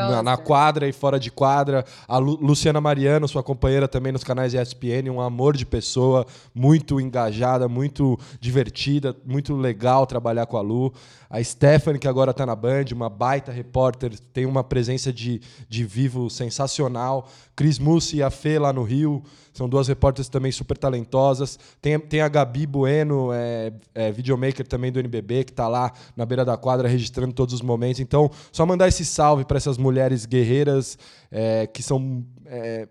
[0.09, 1.85] Na, na, quadra e fora de quadra.
[2.07, 6.99] A Lu, Luciana Mariano, sua companheira também nos canais ESPN, um amor de pessoa, muito
[6.99, 10.91] engajada, muito divertida, muito legal trabalhar com a Lu.
[11.29, 15.83] A Stephanie, que agora está na Band, uma baita repórter, tem uma presença de, de
[15.83, 17.27] vivo sensacional.
[17.57, 21.57] Cris Mussi e a Fê lá no Rio, são duas repórteres também super talentosas.
[21.81, 26.23] Tem, tem a Gabi Bueno, é, é videomaker também do NBB, que está lá na
[26.23, 27.99] beira da quadra registrando todos os momentos.
[27.99, 30.99] Então, só mandar esse salve para essas mulheres guerreiras
[31.31, 32.23] é, que são.
[32.45, 32.87] É,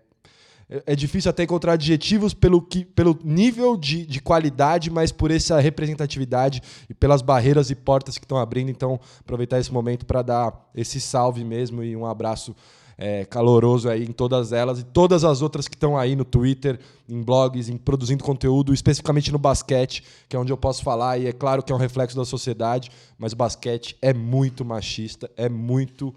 [0.85, 5.61] é difícil até encontrar adjetivos pelo, que, pelo nível de, de qualidade, mas por essa
[5.61, 8.69] representatividade e pelas barreiras e portas que estão abrindo.
[8.69, 12.53] Então, aproveitar esse momento para dar esse salve mesmo e um abraço
[12.97, 16.79] é, caloroso aí em todas elas e todas as outras que estão aí no Twitter,
[17.07, 21.27] em blogs, em produzindo conteúdo, especificamente no basquete, que é onde eu posso falar, e
[21.27, 25.47] é claro que é um reflexo da sociedade, mas o basquete é muito machista, é
[25.47, 26.13] muito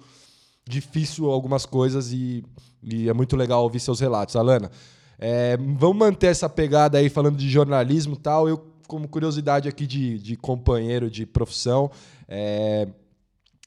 [0.66, 2.44] difícil algumas coisas e,
[2.82, 4.36] e é muito legal ouvir seus relatos.
[4.36, 4.70] Alana,
[5.18, 8.48] é, vamos manter essa pegada aí falando de jornalismo e tal.
[8.48, 11.90] Eu, como curiosidade aqui de, de companheiro de profissão,
[12.26, 12.88] é,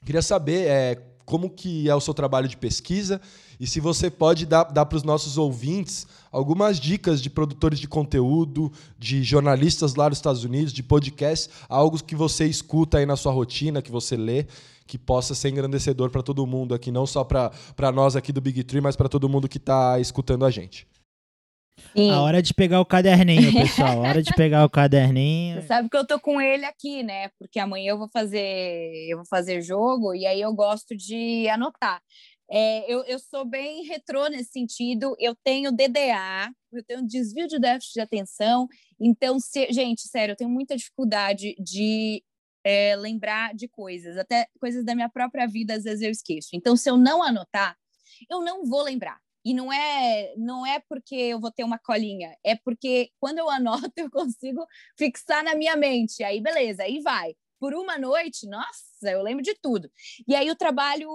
[0.04, 3.22] queria saber é, como que é o seu trabalho de pesquisa
[3.60, 7.88] e se você pode dar, dar para os nossos ouvintes algumas dicas de produtores de
[7.88, 13.16] conteúdo, de jornalistas lá dos Estados Unidos, de podcast, algo que você escuta aí na
[13.16, 14.48] sua rotina, que você lê,
[14.86, 18.64] que possa ser engrandecedor para todo mundo aqui, não só para nós aqui do Big
[18.64, 20.86] Tree, mas para todo mundo que está escutando a gente.
[21.96, 22.12] Sim.
[22.12, 24.04] A hora de pegar o caderninho, pessoal.
[24.04, 25.62] A hora de pegar o caderninho.
[25.62, 27.30] Você sabe que eu tô com ele aqui, né?
[27.40, 32.02] Porque amanhã eu vou fazer, eu vou fazer jogo e aí eu gosto de anotar.
[32.50, 35.16] É, eu, eu sou bem retrô nesse sentido.
[35.20, 38.68] Eu tenho DDA, eu tenho desvio de déficit de atenção.
[39.00, 42.24] Então, se, gente, sério, eu tenho muita dificuldade de
[42.64, 46.50] é, lembrar de coisas, até coisas da minha própria vida, às vezes eu esqueço.
[46.54, 47.76] Então, se eu não anotar,
[48.30, 49.23] eu não vou lembrar.
[49.46, 53.50] E não é, não é porque eu vou ter uma colinha, é porque quando eu
[53.50, 54.66] anoto eu consigo
[54.98, 56.24] fixar na minha mente.
[56.24, 57.36] Aí beleza, aí vai.
[57.60, 59.90] Por uma noite, nossa, eu lembro de tudo.
[60.28, 61.10] E aí o trabalho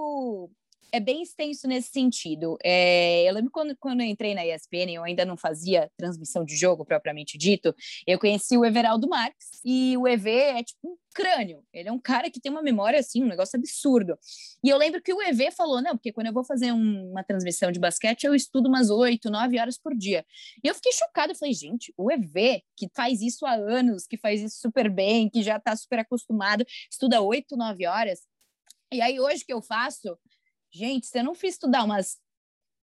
[0.93, 2.57] é bem extenso nesse sentido.
[2.65, 6.57] É, eu lembro quando, quando eu entrei na ESPN, eu ainda não fazia transmissão de
[6.57, 7.75] jogo propriamente dito,
[8.07, 11.65] eu conheci o Everaldo Marques, e o EV é tipo um crânio.
[11.73, 14.17] Ele é um cara que tem uma memória, assim, um negócio absurdo.
[14.63, 17.25] E eu lembro que o EV falou, não, porque quando eu vou fazer um, uma
[17.25, 20.25] transmissão de basquete, eu estudo umas oito, nove horas por dia.
[20.63, 24.17] E eu fiquei chocada, eu falei, gente, o EV, que faz isso há anos, que
[24.17, 28.21] faz isso super bem, que já está super acostumado, estuda oito, nove horas,
[28.91, 30.19] e aí hoje que eu faço,
[30.73, 32.19] Gente, se eu não fiz estudar umas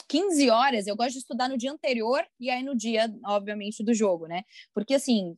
[0.08, 3.94] 15 horas, eu gosto de estudar no dia anterior e aí no dia, obviamente, do
[3.94, 4.42] jogo, né?
[4.74, 5.36] Porque assim,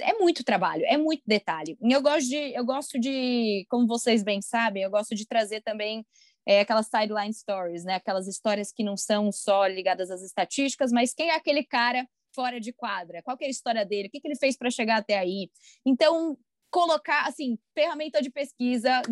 [0.00, 1.76] é muito trabalho, é muito detalhe.
[1.82, 5.60] E eu gosto de, eu gosto de, como vocês bem sabem, eu gosto de trazer
[5.62, 6.06] também
[6.46, 7.96] é, aquelas sideline stories, né?
[7.96, 12.60] Aquelas histórias que não são só ligadas às estatísticas, mas quem é aquele cara fora
[12.60, 13.22] de quadra?
[13.22, 14.08] Qual é a história dele?
[14.08, 15.50] O que, que ele fez para chegar até aí?
[15.84, 16.38] Então,
[16.70, 19.02] colocar, assim, ferramenta de pesquisa,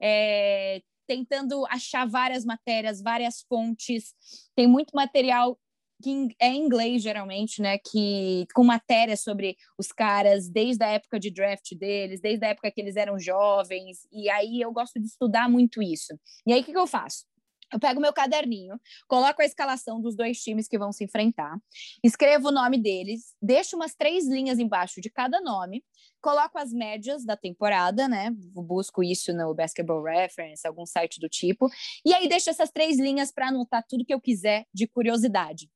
[0.00, 4.14] é, tentando achar várias matérias, várias fontes.
[4.54, 5.58] Tem muito material
[6.02, 11.18] que é em inglês geralmente, né, que com matérias sobre os caras desde a época
[11.18, 15.06] de draft deles, desde a época que eles eram jovens, e aí eu gosto de
[15.06, 16.12] estudar muito isso.
[16.46, 17.24] E aí o que, que eu faço?
[17.72, 21.56] Eu pego meu caderninho, coloco a escalação dos dois times que vão se enfrentar,
[22.02, 25.84] escrevo o nome deles, deixo umas três linhas embaixo de cada nome,
[26.20, 28.30] coloco as médias da temporada, né?
[28.54, 31.68] Busco isso no Basketball Reference, algum site do tipo,
[32.04, 35.68] e aí deixo essas três linhas para anotar tudo que eu quiser de curiosidade.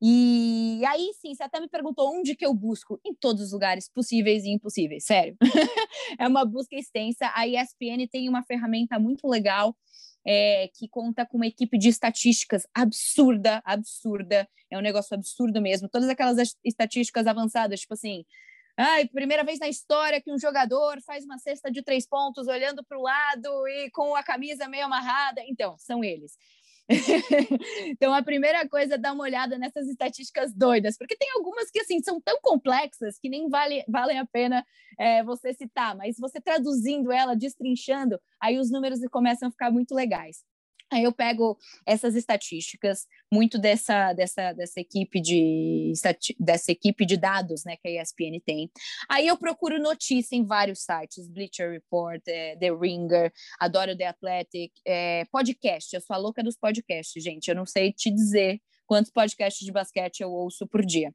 [0.00, 3.90] E aí sim, você até me perguntou onde que eu busco em todos os lugares
[3.92, 5.36] possíveis e impossíveis, sério.
[6.18, 7.32] é uma busca extensa.
[7.34, 9.76] A ESPN tem uma ferramenta muito legal
[10.26, 14.48] é, que conta com uma equipe de estatísticas absurda, absurda.
[14.70, 15.88] É um negócio absurdo mesmo.
[15.88, 18.24] Todas aquelas estatísticas avançadas, tipo assim,
[18.80, 22.84] Ai, primeira vez na história que um jogador faz uma cesta de três pontos olhando
[22.84, 25.42] para o lado e com a camisa meio amarrada.
[25.48, 26.38] Então, são eles.
[27.86, 31.80] então, a primeira coisa é dar uma olhada nessas estatísticas doidas, porque tem algumas que
[31.80, 34.64] assim são tão complexas que nem vale, valem a pena
[34.98, 39.94] é, você citar, mas você traduzindo ela, destrinchando, aí os números começam a ficar muito
[39.94, 40.42] legais.
[40.90, 45.92] Aí eu pego essas estatísticas, muito dessa, dessa, dessa equipe de
[46.38, 48.70] dessa equipe de dados, né, que a ESPN tem.
[49.08, 54.72] Aí eu procuro notícia em vários sites, Bleacher Report, é, The Ringer, adoro The Athletic,
[54.86, 55.94] é, podcast.
[55.94, 57.48] Eu sou a louca dos podcasts, gente.
[57.48, 61.12] Eu não sei te dizer quantos podcasts de basquete eu ouço por dia.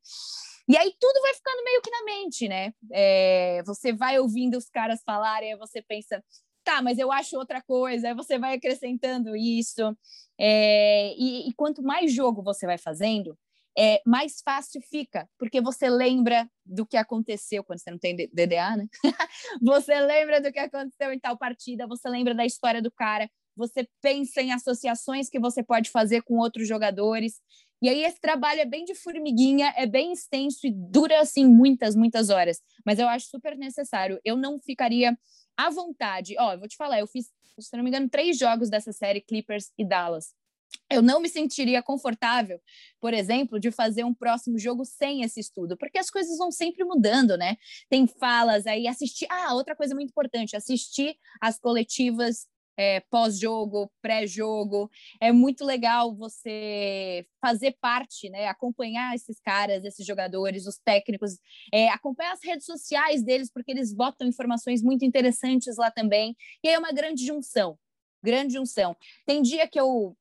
[0.67, 2.73] E aí tudo vai ficando meio que na mente, né?
[2.91, 6.23] É, você vai ouvindo os caras falarem, você pensa,
[6.63, 9.95] tá, mas eu acho outra coisa, aí você vai acrescentando isso.
[10.39, 13.37] É, e, e, quanto mais jogo você vai fazendo,
[13.77, 18.77] é, mais fácil fica, porque você lembra do que aconteceu quando você não tem DDA,
[18.77, 18.87] né?
[19.61, 23.87] você lembra do que aconteceu em tal partida, você lembra da história do cara, você
[24.01, 27.39] pensa em associações que você pode fazer com outros jogadores.
[27.81, 31.95] E aí esse trabalho é bem de formiguinha, é bem extenso e dura assim muitas,
[31.95, 34.19] muitas horas, mas eu acho super necessário.
[34.23, 35.17] Eu não ficaria
[35.57, 36.35] à vontade.
[36.39, 39.21] Ó, eu vou te falar, eu fiz, se não me engano, três jogos dessa série
[39.21, 40.33] Clippers e Dallas.
[40.89, 42.59] Eu não me sentiria confortável,
[42.99, 46.83] por exemplo, de fazer um próximo jogo sem esse estudo, porque as coisas vão sempre
[46.83, 47.57] mudando, né?
[47.89, 49.27] Tem falas aí, assistir.
[49.29, 52.47] Ah, outra coisa muito importante: assistir as coletivas
[52.77, 54.89] é, pós-jogo, pré-jogo.
[55.19, 61.37] É muito legal você fazer parte, né, acompanhar esses caras, esses jogadores, os técnicos,
[61.73, 66.35] é, acompanhar as redes sociais deles, porque eles botam informações muito interessantes lá também.
[66.63, 67.77] E aí é uma grande junção.
[68.23, 68.95] Grande junção.
[69.25, 70.15] Tem dia que eu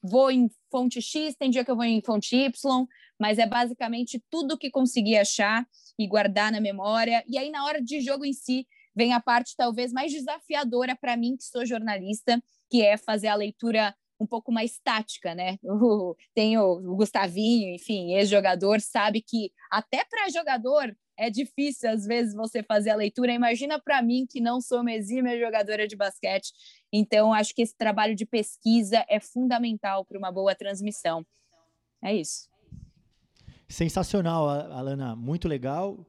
[0.00, 2.86] vou em fonte X, tem dia que eu vou em fonte Y,
[3.18, 5.66] mas é basicamente tudo que consegui achar
[5.98, 7.24] e guardar na memória.
[7.26, 8.64] E aí, na hora de jogo em si,
[8.98, 13.36] vem a parte talvez mais desafiadora para mim, que sou jornalista, que é fazer a
[13.36, 15.56] leitura um pouco mais tática, né?
[15.62, 22.04] O, tem o, o Gustavinho, enfim, ex-jogador, sabe que até para jogador é difícil às
[22.04, 23.32] vezes você fazer a leitura.
[23.32, 26.52] Imagina para mim que não sou uma exímia jogadora de basquete.
[26.92, 31.24] Então, acho que esse trabalho de pesquisa é fundamental para uma boa transmissão.
[32.02, 32.48] É isso.
[33.68, 36.04] Sensacional, Alana, muito legal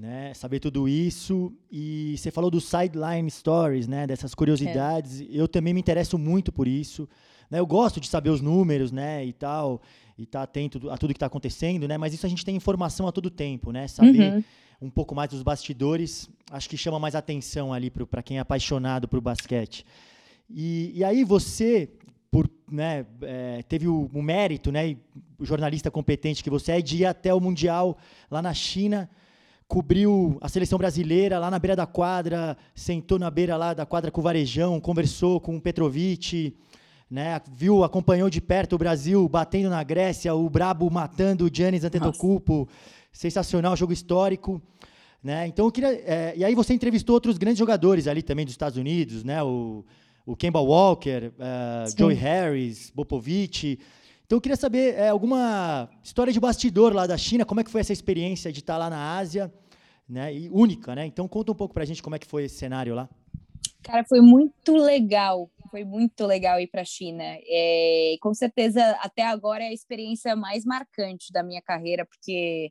[0.00, 0.32] né?
[0.32, 1.52] Saber tudo isso.
[1.70, 4.06] E você falou dos sideline stories, né?
[4.06, 5.20] Dessas curiosidades.
[5.20, 5.26] É.
[5.30, 7.06] Eu também me interesso muito por isso.
[7.50, 7.60] Né?
[7.60, 9.24] Eu gosto de saber os números, né?
[9.24, 9.82] E tal.
[10.16, 11.98] E estar tá atento a tudo que está acontecendo, né?
[11.98, 13.86] Mas isso a gente tem informação a todo tempo, né?
[13.88, 14.44] Saber uhum.
[14.80, 19.06] um pouco mais dos bastidores, acho que chama mais atenção ali para quem é apaixonado
[19.06, 19.84] por basquete.
[20.48, 21.90] E, e aí você,
[22.30, 24.96] por, né, é, teve o, o, mérito, né,
[25.38, 27.96] o jornalista competente que você é, de ir até o Mundial
[28.30, 29.08] lá na China
[29.70, 34.10] cobriu a seleção brasileira lá na beira da quadra, sentou na beira lá da quadra
[34.10, 36.56] com o Varejão, conversou com o Petrovic,
[37.08, 37.40] né?
[37.52, 42.68] Viu, acompanhou de perto o Brasil batendo na Grécia, o Brabo matando o Giannis Antetokounmpo.
[43.12, 44.60] Sensacional, jogo histórico.
[45.22, 45.46] Né?
[45.46, 48.76] Então eu queria, é, e aí você entrevistou outros grandes jogadores ali também dos Estados
[48.76, 49.40] Unidos, né?
[49.40, 49.84] O,
[50.26, 53.78] o Kemba Walker, uh, Joey Harris, Popovich.
[54.30, 57.70] Então eu queria saber é, alguma história de bastidor lá da China, como é que
[57.70, 59.52] foi essa experiência de estar lá na Ásia,
[60.08, 60.32] né?
[60.32, 61.04] E única, né?
[61.04, 63.08] Então conta um pouco pra gente como é que foi esse cenário lá.
[63.82, 67.24] Cara, foi muito legal, foi muito legal ir para a China.
[67.24, 72.70] É, com certeza, até agora é a experiência mais marcante da minha carreira, porque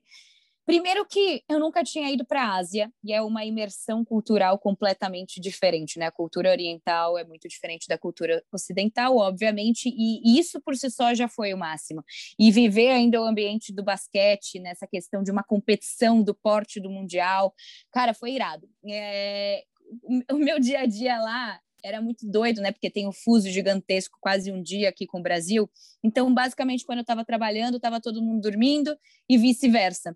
[0.70, 5.42] Primeiro que eu nunca tinha ido para a Ásia e é uma imersão cultural completamente
[5.42, 6.06] diferente, né?
[6.06, 11.12] A cultura oriental é muito diferente da cultura ocidental, obviamente, e isso por si só
[11.16, 12.04] já foi o máximo.
[12.38, 16.92] E viver ainda o ambiente do basquete, nessa questão de uma competição do porte do
[16.92, 17.52] mundial,
[17.92, 18.70] cara, foi irado.
[18.88, 19.64] É...
[20.32, 22.72] O meu dia a dia lá era muito doido, né?
[22.72, 25.68] Porque tem um fuso gigantesco, quase um dia aqui com o Brasil.
[26.04, 28.96] Então, basicamente, quando eu estava trabalhando, estava todo mundo dormindo
[29.28, 30.16] e vice-versa.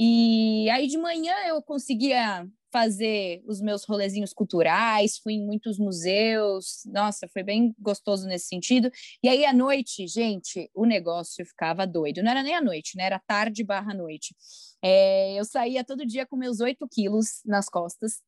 [0.00, 6.82] E aí de manhã eu conseguia fazer os meus rolezinhos culturais, fui em muitos museus.
[6.86, 8.92] Nossa, foi bem gostoso nesse sentido.
[9.20, 12.22] E aí, à noite, gente, o negócio ficava doido.
[12.22, 13.06] Não era nem à noite, né?
[13.06, 14.36] Era tarde barra noite.
[14.80, 18.22] É, eu saía todo dia com meus 8 quilos nas costas,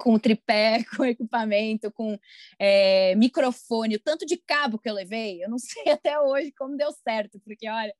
[0.00, 2.18] com tripé, com equipamento, com
[2.58, 6.76] é, microfone, o tanto de cabo que eu levei, eu não sei até hoje como
[6.76, 7.94] deu certo, porque olha,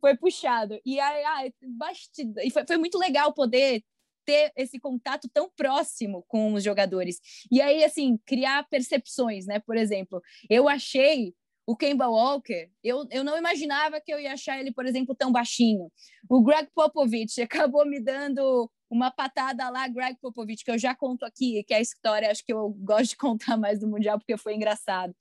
[0.00, 0.80] foi puxado.
[0.84, 3.82] E aí, ai, bastida, e foi, foi muito legal poder
[4.24, 7.18] ter esse contato tão próximo com os jogadores.
[7.50, 9.58] E aí, assim, criar percepções, né?
[9.58, 10.20] Por exemplo,
[10.50, 11.34] eu achei
[11.66, 15.30] o Kemba Walker, eu, eu não imaginava que eu ia achar ele, por exemplo, tão
[15.30, 15.92] baixinho.
[16.26, 21.24] O Greg Popovich acabou me dando uma patada lá, Greg Popovich, que eu já conto
[21.24, 24.36] aqui, que é a história, acho que eu gosto de contar mais do Mundial, porque
[24.38, 25.14] foi engraçado.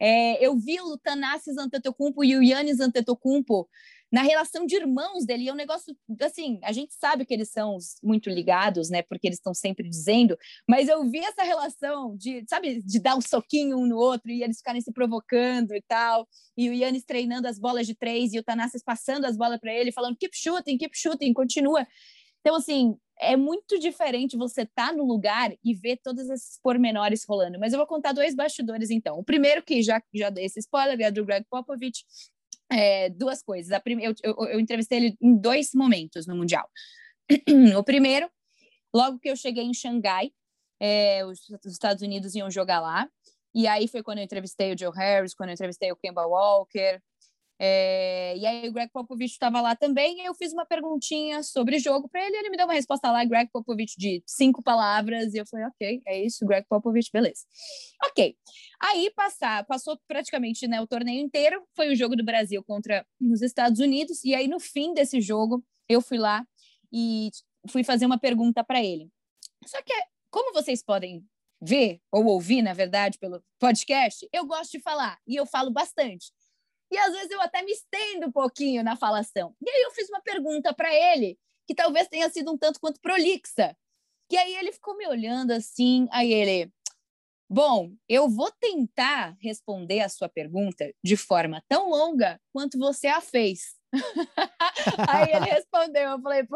[0.00, 3.68] É, eu vi o Tanassis Antetokounmpo e o Yannis Antetokounmpo
[4.14, 5.92] na relação de irmãos dele, é um negócio,
[6.22, 10.38] assim, a gente sabe que eles são muito ligados, né, porque eles estão sempre dizendo,
[10.68, 14.44] mas eu vi essa relação de, sabe, de dar um soquinho um no outro e
[14.44, 18.38] eles ficarem se provocando e tal, e o Yannis treinando as bolas de três e
[18.38, 21.84] o Tanassis passando as bolas para ele, falando keep shooting, keep shooting, continua.
[22.40, 27.24] Então, assim, é muito diferente você estar tá no lugar e ver todos esses pormenores
[27.26, 27.58] rolando.
[27.58, 29.18] Mas eu vou contar dois bastidores, então.
[29.18, 32.04] O primeiro, que já, já dei esse spoiler, é do Greg Popovich,
[32.70, 33.72] é, duas coisas.
[33.72, 34.04] A prime...
[34.04, 36.68] eu, eu, eu entrevistei ele em dois momentos no Mundial.
[37.76, 38.30] o primeiro,
[38.94, 40.30] logo que eu cheguei em Xangai,
[40.80, 43.08] é, os, os, Estados Unidos iam jogar lá.
[43.54, 47.00] E aí foi quando eu entrevistei o Joe Harris, quando eu entrevistei o Kemba Walker,
[47.58, 51.78] é, e aí o Greg Popovich estava lá também, e eu fiz uma perguntinha sobre
[51.78, 55.38] jogo para ele, ele me deu uma resposta lá, Greg Popovich, de cinco palavras, e
[55.38, 57.44] eu falei, ok, é isso, Greg Popovich, beleza.
[58.04, 58.36] Ok.
[58.82, 63.42] Aí passar, passou praticamente né, o torneio inteiro, foi o jogo do Brasil contra os
[63.42, 66.46] Estados Unidos, e aí no fim desse jogo, eu fui lá
[66.92, 67.30] e
[67.68, 69.08] fui fazer uma pergunta para ele.
[69.66, 69.92] Só que,
[70.30, 71.24] como vocês podem
[71.62, 76.32] ver, ou ouvir, na verdade, pelo podcast, eu gosto de falar, e eu falo bastante.
[76.94, 79.52] E às vezes eu até me estendo um pouquinho na falação.
[79.60, 81.36] E aí eu fiz uma pergunta para ele,
[81.66, 83.76] que talvez tenha sido um tanto quanto prolixa.
[84.30, 86.72] Que aí ele ficou me olhando assim, aí ele,
[87.50, 93.20] bom, eu vou tentar responder a sua pergunta de forma tão longa quanto você a
[93.20, 93.74] fez.
[95.08, 96.46] aí ele respondeu, eu falei,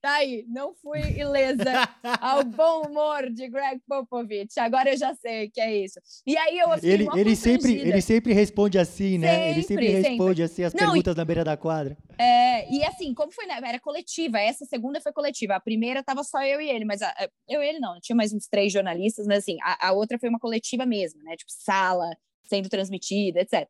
[0.00, 1.88] Tá aí, não fui ilesa
[2.20, 4.58] ao bom humor de Greg Popovich.
[4.58, 6.00] Agora eu já sei que é isso.
[6.26, 9.28] E aí eu ele, ele sempre Ele sempre responde assim, né?
[9.28, 10.42] Sempre, ele sempre responde sempre.
[10.42, 11.96] assim as não, perguntas e, na beira da quadra.
[12.18, 13.60] É, e assim, como foi, né?
[13.64, 14.38] Era coletiva.
[14.38, 15.54] Essa segunda foi coletiva.
[15.54, 17.12] A primeira tava só eu e ele, mas a,
[17.48, 17.98] eu e ele não.
[18.00, 21.36] Tinha mais uns três jornalistas, mas assim, a, a outra foi uma coletiva mesmo, né?
[21.36, 22.08] Tipo, sala
[22.44, 23.68] sendo transmitida, etc.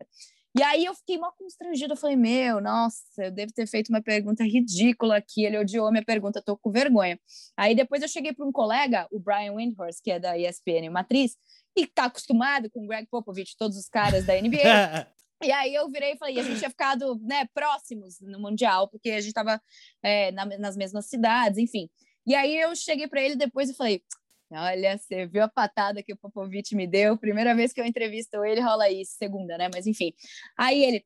[0.58, 4.02] E aí eu fiquei mal constrangida, eu falei, meu, nossa, eu devo ter feito uma
[4.02, 7.16] pergunta ridícula aqui, ele odiou minha pergunta, tô com vergonha.
[7.56, 11.36] Aí depois eu cheguei para um colega, o Brian Windhorst, que é da ESPN Matriz,
[11.76, 14.58] e tá acostumado com o Greg Popovich, todos os caras da NBA.
[15.40, 19.08] E aí eu virei e falei, a gente tinha ficado né, próximos no Mundial, porque
[19.10, 19.62] a gente estava
[20.02, 21.88] é, na, nas mesmas cidades, enfim.
[22.26, 24.02] E aí eu cheguei para ele depois e falei,
[24.50, 27.18] Olha, você viu a patada que o Popovich me deu?
[27.18, 29.68] Primeira vez que eu entrevisto ele, rola isso, segunda, né?
[29.72, 30.12] Mas enfim.
[30.56, 31.04] Aí ele,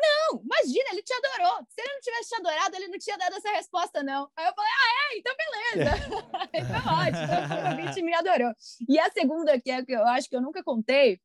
[0.00, 1.64] não, imagina, ele te adorou.
[1.68, 4.28] Se ele não tivesse te adorado, ele não tinha dado essa resposta, não.
[4.36, 5.18] Aí eu falei, ah, é?
[5.18, 5.90] Então beleza.
[6.52, 8.52] então ótimo, o Popovich me adorou.
[8.88, 11.20] E a segunda, que é que eu acho que eu nunca contei,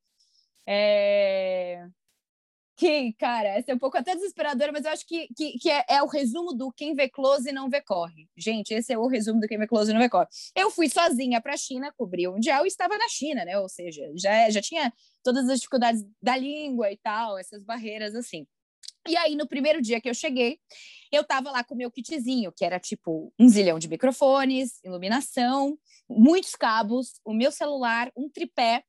[0.68, 1.88] é
[2.76, 5.86] que, cara, essa é um pouco até desesperadora, mas eu acho que, que, que é,
[5.88, 8.28] é, o resumo do quem vê close e não vê corre.
[8.36, 10.28] Gente, esse é o resumo do quem vê close e não vê corre.
[10.56, 13.58] Eu fui sozinha para a China, cobri o Mundial e estava na China, né?
[13.60, 14.92] Ou seja, já, já tinha
[15.24, 18.46] todas as dificuldades da língua e tal, essas barreiras assim.
[19.08, 20.60] E aí, no primeiro dia que eu cheguei,
[21.12, 25.78] eu tava lá com o meu kitzinho, que era tipo um zilhão de microfones, iluminação,
[26.10, 28.84] muitos cabos, o meu celular, um tripé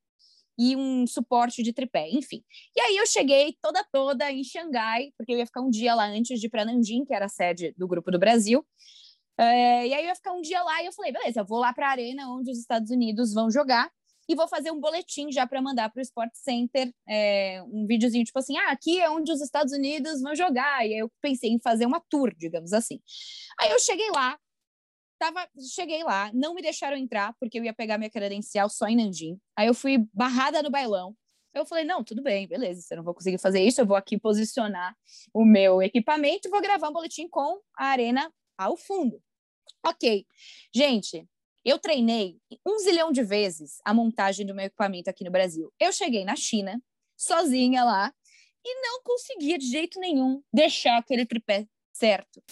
[0.59, 2.42] e um suporte de tripé, enfim.
[2.74, 6.07] E aí eu cheguei toda toda em Xangai, porque eu ia ficar um dia lá
[6.07, 8.64] antes de ir para Nanjing, que era a sede do Grupo do Brasil.
[9.38, 11.59] É, e aí eu ia ficar um dia lá e eu falei, beleza, eu vou
[11.59, 13.90] lá para a arena onde os Estados Unidos vão jogar
[14.28, 18.24] e vou fazer um boletim já para mandar para o Sport Center, é, um videozinho
[18.24, 20.86] tipo assim, ah, aqui é onde os Estados Unidos vão jogar.
[20.86, 23.00] E aí eu pensei em fazer uma tour, digamos assim.
[23.61, 24.36] Aí eu cheguei lá,
[25.18, 28.96] Tava, cheguei lá, não me deixaram entrar, porque eu ia pegar minha credencial só em
[28.96, 29.40] Nanjing.
[29.56, 31.16] Aí eu fui barrada no bailão.
[31.54, 34.18] Eu falei, não, tudo bem, beleza, eu não vou conseguir fazer isso, eu vou aqui
[34.18, 34.94] posicionar
[35.32, 39.22] o meu equipamento e vou gravar um boletim com a arena ao fundo.
[39.82, 40.26] Ok.
[40.74, 41.26] Gente,
[41.64, 45.72] eu treinei um zilhão de vezes a montagem do meu equipamento aqui no Brasil.
[45.80, 46.78] Eu cheguei na China,
[47.16, 48.12] sozinha lá,
[48.64, 52.42] e não conseguia de jeito nenhum deixar aquele tripé certo.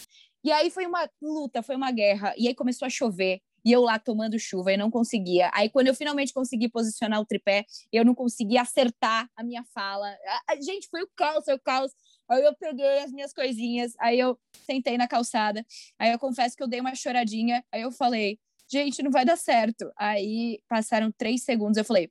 [0.45, 2.35] E aí foi uma luta, foi uma guerra.
[2.37, 3.41] E aí começou a chover.
[3.65, 5.51] e eu lá tomando chuva e não conseguia.
[5.55, 10.15] Aí, quando eu finalmente consegui posicionar o tripé, eu não conseguia acertar a minha fala.
[10.61, 11.91] Gente, foi o caos, foi o caos.
[12.29, 15.65] Aí eu peguei as minhas coisinhas, aí eu sentei na calçada.
[15.99, 17.65] Aí eu confesso que eu dei uma choradinha.
[17.73, 18.39] Aí eu falei,
[18.71, 19.91] gente, não vai dar certo.
[19.97, 22.11] Aí passaram três segundos, eu falei,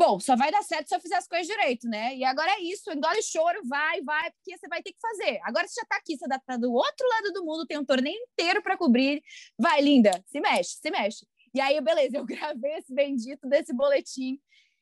[0.00, 2.16] bom, só vai dar certo se eu fizer as coisas direito, né?
[2.16, 5.38] E agora é isso, engole choro, vai, vai, porque você vai ter que fazer.
[5.44, 8.16] Agora você já tá aqui, você tá do outro lado do mundo, tem um torneio
[8.32, 9.22] inteiro para cobrir.
[9.58, 11.26] Vai, linda, se mexe, se mexe.
[11.54, 14.40] E aí, beleza, eu gravei esse bendito desse boletim.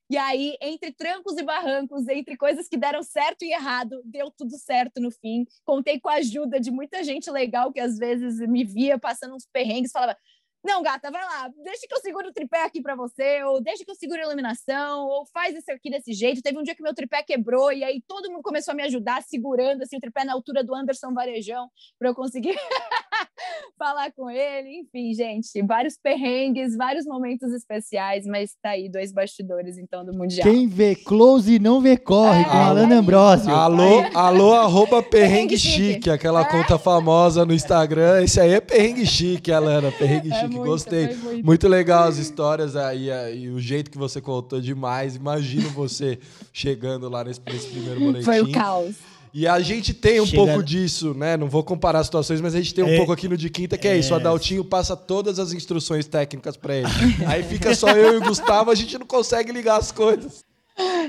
[0.09, 4.57] E aí, entre trancos e barrancos, entre coisas que deram certo e errado, deu tudo
[4.57, 5.45] certo no fim.
[5.65, 9.47] Contei com a ajuda de muita gente legal que às vezes me via passando uns
[9.53, 10.17] perrengues, falava:
[10.65, 13.85] não, gata, vai lá, deixa que eu segure o tripé aqui para você, ou deixa
[13.85, 16.43] que eu segure a iluminação, ou faz isso aqui desse jeito.
[16.43, 19.23] Teve um dia que meu tripé quebrou e aí todo mundo começou a me ajudar
[19.23, 22.57] segurando assim o tripé na altura do Anderson Varejão para eu conseguir
[23.79, 24.81] falar com ele.
[24.81, 30.47] Enfim, gente, vários perrengues, vários momentos especiais, mas tá aí dois bastidores então do mundial.
[30.49, 33.55] Quem vê close não vê corre é, com Alana é Ambrosio.
[33.55, 36.45] Alô, alô, arroba perrengue chique, aquela é.
[36.45, 38.23] conta famosa no Instagram.
[38.23, 41.15] Esse aí é perrengue chique, Alana, perrengue é chique muito, gostei.
[41.15, 41.47] Muito.
[41.47, 41.69] muito.
[41.69, 45.17] legal as histórias aí e o jeito que você contou demais.
[45.17, 46.19] Imagino você
[46.53, 48.25] chegando lá nesse, nesse primeiro boletim.
[48.25, 48.97] Foi o caos.
[49.39, 50.45] E a gente tem um Chega...
[50.45, 51.37] pouco disso, né?
[51.37, 52.97] Não vou comparar situações, mas a gente tem um é...
[52.97, 54.13] pouco aqui no de quinta, que é, é isso.
[54.13, 56.89] O Adaltinho passa todas as instruções técnicas para ele.
[57.25, 60.45] Aí fica só eu e o Gustavo, a gente não consegue ligar as coisas.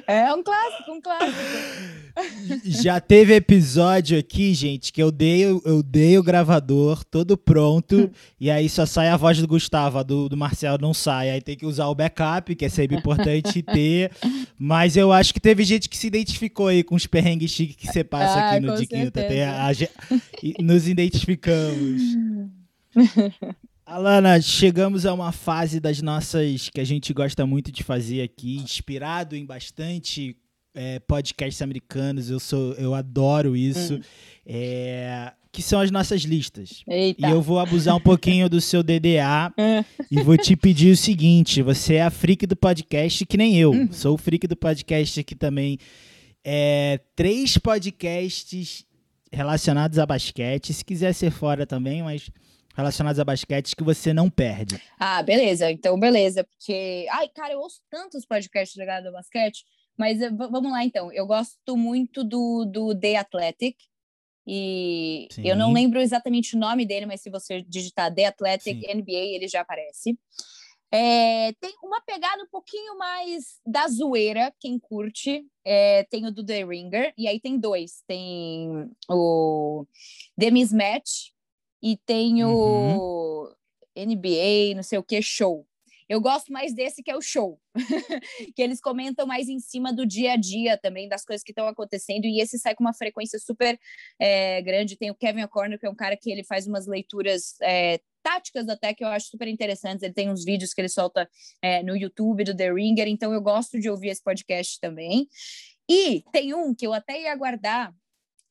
[0.08, 1.38] É um clássico, um clássico.
[2.66, 8.10] Já teve episódio aqui, gente, que eu dei, eu dei o gravador todo pronto
[8.40, 11.30] e aí só sai a voz do Gustavo, a do, do Marcel não sai.
[11.30, 14.12] Aí tem que usar o backup, que é sempre importante ter.
[14.58, 17.88] Mas eu acho que teve gente que se identificou aí com os perrengues chiques que
[17.88, 19.22] você passa ah, aqui no Diquinta.
[20.60, 22.02] Nos identificamos.
[23.90, 28.58] Alana, chegamos a uma fase das nossas que a gente gosta muito de fazer aqui,
[28.58, 30.38] inspirado em bastante
[30.76, 32.30] é, podcasts americanos.
[32.30, 33.96] Eu sou, eu adoro isso.
[33.96, 34.02] Hum.
[34.46, 36.84] É, que são as nossas listas.
[36.88, 37.28] Eita.
[37.28, 39.52] E eu vou abusar um pouquinho do seu DDA
[40.12, 43.72] e vou te pedir o seguinte: você é a freak do podcast que nem eu.
[43.72, 43.92] Uhum.
[43.92, 45.80] Sou o freak do podcast aqui também.
[46.46, 48.86] É, três podcasts
[49.32, 50.76] relacionados a basquete.
[50.76, 52.30] Se quiser ser fora também, mas
[52.80, 54.82] relacionados a basquete que você não perde.
[55.00, 55.72] Ah, beleza.
[55.72, 56.44] Então, beleza.
[56.44, 59.64] Porque, ai, cara, eu ouço tantos podcasts ligados ao basquete,
[59.98, 61.12] mas vamos lá então.
[61.12, 63.78] Eu gosto muito do, do The Athletic.
[64.48, 65.44] E Sim.
[65.46, 68.94] eu não lembro exatamente o nome dele, mas se você digitar The Athletic Sim.
[68.96, 70.18] NBA, ele já aparece.
[70.92, 75.46] É, tem uma pegada um pouquinho mais da zoeira, quem curte.
[75.64, 78.02] É, tem o do The Ringer, e aí tem dois.
[78.08, 79.86] Tem o
[80.40, 81.32] The Mismatch,
[81.82, 83.54] e tem o
[83.98, 84.06] uhum.
[84.06, 85.66] NBA, não sei o que, show.
[86.10, 87.62] Eu gosto mais desse que é o show,
[88.56, 91.68] que eles comentam mais em cima do dia a dia também, das coisas que estão
[91.68, 93.80] acontecendo, e esse sai com uma frequência super
[94.20, 94.98] é, grande.
[94.98, 98.68] Tem o Kevin O'Connor, que é um cara que ele faz umas leituras é, táticas
[98.68, 100.02] até que eu acho super interessantes.
[100.02, 101.30] Ele tem uns vídeos que ele solta
[101.62, 105.28] é, no YouTube do The Ringer, então eu gosto de ouvir esse podcast também.
[105.88, 107.94] E tem um que eu até ia guardar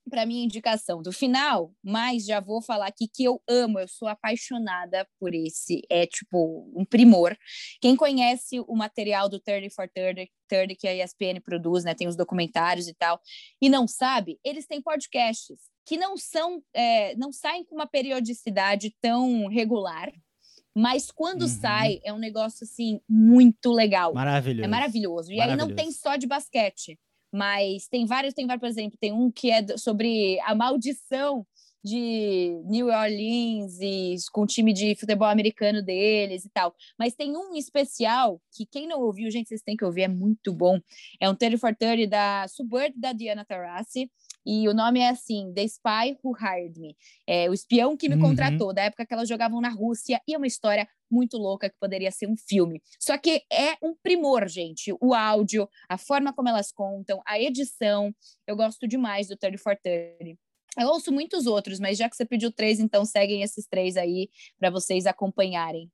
[0.08, 4.08] para minha indicação do final, mas já vou falar aqui que eu amo, eu sou
[4.08, 7.36] apaixonada por esse, é tipo um primor.
[7.80, 12.08] Quem conhece o material do 30 for 30, 30 que a ESPN produz, né, tem
[12.08, 13.20] os documentários e tal,
[13.60, 18.94] e não sabe, eles têm podcasts que não são, é, não saem com uma periodicidade
[19.00, 20.12] tão regular,
[20.76, 21.48] mas quando uhum.
[21.48, 24.14] sai é um negócio assim muito legal.
[24.14, 24.64] Maravilhoso.
[24.64, 25.32] É maravilhoso.
[25.32, 25.62] E maravilhoso.
[25.62, 26.98] aí não tem só de basquete
[27.32, 31.46] mas tem vários, tem vários, por exemplo, tem um que é sobre a maldição
[31.84, 36.74] de New Orleans e com o time de futebol americano deles e tal.
[36.98, 40.52] Mas tem um especial que quem não ouviu, gente, vocês têm que ouvir, é muito
[40.52, 40.80] bom.
[41.20, 44.10] É um 30 for 30 da Suburb da Diana Taurasi.
[44.50, 46.96] E o nome é assim, The Spy Who Hired Me.
[47.26, 48.22] É o espião que me uhum.
[48.22, 50.22] contratou, da época que elas jogavam na Rússia.
[50.26, 52.80] E é uma história muito louca que poderia ser um filme.
[52.98, 54.90] Só que é um primor, gente.
[55.02, 58.10] O áudio, a forma como elas contam, a edição.
[58.46, 60.40] Eu gosto demais do 30 for 30.
[60.78, 64.30] Eu ouço muitos outros, mas já que você pediu três, então seguem esses três aí
[64.58, 65.90] para vocês acompanharem.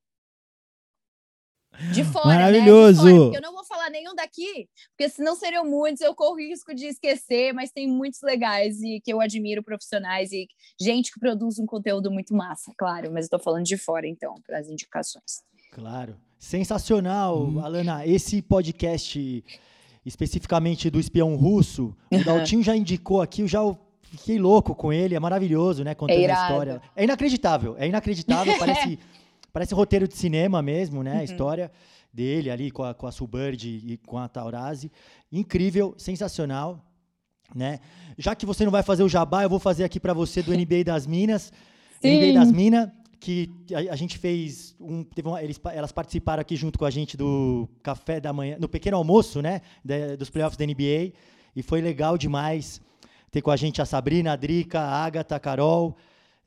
[1.92, 3.04] De fora, Maravilhoso!
[3.04, 3.12] Né?
[3.12, 6.74] De fora, eu não vou falar nenhum daqui, porque senão seriam muitos, eu corro risco
[6.74, 10.46] de esquecer, mas tem muitos legais e que eu admiro profissionais e
[10.80, 14.34] gente que produz um conteúdo muito massa, claro, mas eu tô falando de fora, então,
[14.46, 15.42] para as indicações.
[15.72, 16.16] Claro.
[16.38, 17.60] Sensacional, hum.
[17.60, 18.06] Alana.
[18.06, 19.44] Esse podcast,
[20.04, 23.60] especificamente do espião russo, o Daltinho já indicou aqui, eu já
[24.02, 25.94] fiquei louco com ele, é maravilhoso, né?
[25.94, 26.82] Contando é a história.
[26.94, 28.98] É inacreditável, é inacreditável, parece.
[29.54, 31.12] Parece roteiro de cinema mesmo, né?
[31.12, 31.22] A Uhum.
[31.22, 31.70] história
[32.12, 33.10] dele ali com a, com a
[33.86, 34.90] e com a Taurasi.
[35.30, 36.84] Incrível, sensacional,
[37.54, 37.78] né?
[38.18, 40.52] Já que você não vai fazer o jabá, eu vou fazer aqui para você do
[40.52, 41.52] NBA das Minas.
[42.02, 42.90] NBA das Minas,
[43.20, 46.90] que a, a gente fez um, teve uma- eles, elas participaram aqui junto com a
[46.90, 51.12] gente do café da manhã, no pequeno almoço, né, da- dos playoffs da NBA,
[51.54, 52.80] e foi legal demais
[53.30, 55.96] ter com a gente a Sabrina, a Drica, a Agatha, a Carol,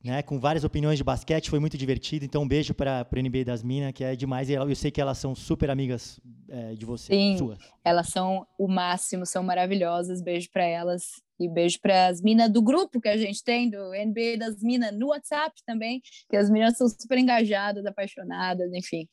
[0.04, 2.26] né, com várias opiniões de basquete, foi muito divertido.
[2.26, 5.02] Então um beijo para o NBA das Minas, que é demais, e eu sei que
[5.02, 6.20] elas são super amigas
[6.50, 7.38] é, de você, Sim.
[7.38, 7.60] suas.
[7.84, 10.22] Elas são o máximo, são maravilhosas.
[10.22, 13.91] Beijo para elas e beijo para as minas do grupo que a gente tem, do
[13.91, 19.08] NBA das minas, no WhatsApp também, que as meninas são super engajadas, apaixonadas, enfim.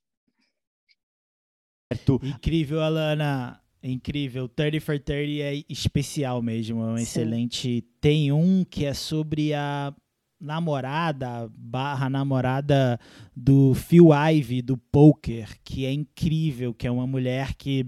[1.92, 2.20] Certo?
[2.22, 3.60] Incrível, Alana.
[3.82, 4.48] Incrível.
[4.48, 6.82] 30 for 30 é especial mesmo.
[6.82, 7.02] É um Sim.
[7.02, 7.82] excelente.
[8.00, 9.94] Tem um que é sobre a
[10.40, 12.98] namorada barra namorada
[13.34, 17.86] do Phil Ivey do poker, que é incrível, que é uma mulher que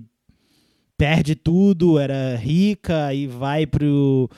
[0.96, 4.28] perde tudo, era rica e vai pro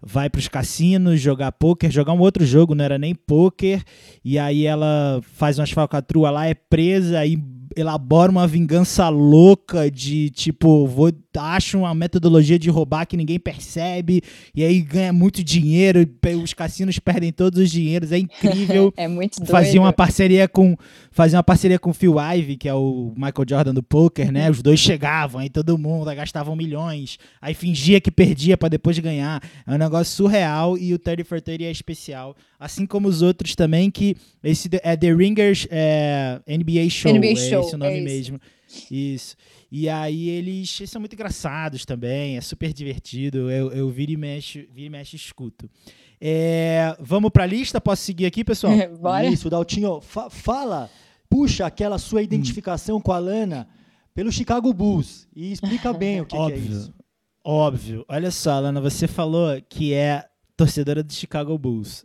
[0.00, 3.82] vai para os cassinos jogar poker, jogar um outro jogo, não era nem poker,
[4.24, 7.36] e aí ela faz umas falcatruas lá, é presa e
[7.76, 14.22] elabora uma vingança louca de tipo, vou acho uma metodologia de roubar que ninguém percebe,
[14.54, 16.08] e aí ganha muito dinheiro,
[16.42, 18.92] os cassinos perdem todos os dinheiros, é incrível.
[18.96, 19.50] É muito doido.
[19.50, 20.76] Fazia uma parceria com
[21.10, 24.50] fazia uma parceria com o Phil Ivey, que é o Michael Jordan do poker, né?
[24.50, 28.98] Os dois chegavam, aí todo mundo aí gastavam milhões, aí fingia que perdia pra depois
[28.98, 29.42] ganhar.
[29.66, 33.54] É um negócio surreal e o 30 for 30 é especial, assim como os outros
[33.54, 37.98] também que esse é The Ringers é, NBA Show, NBA é Show, esse o nome
[37.98, 38.40] é mesmo.
[38.90, 39.36] Isso.
[39.70, 43.50] E aí eles, eles são muito engraçados também, é super divertido.
[43.50, 45.68] Eu, eu viro e mexe, viro e mexe e escuto.
[46.20, 47.80] É, vamos pra lista?
[47.80, 48.72] Posso seguir aqui, pessoal?
[49.00, 49.26] Bora?
[49.26, 50.90] Isso, Daltinho, fa- fala,
[51.28, 53.68] puxa aquela sua identificação com a Lana
[54.14, 56.72] pelo Chicago Bulls e explica bem o que, que é Óbvio.
[56.72, 56.94] isso.
[57.44, 58.04] Óbvio.
[58.08, 60.24] Olha só, Lana, você falou que é
[60.56, 62.04] torcedora do Chicago Bulls.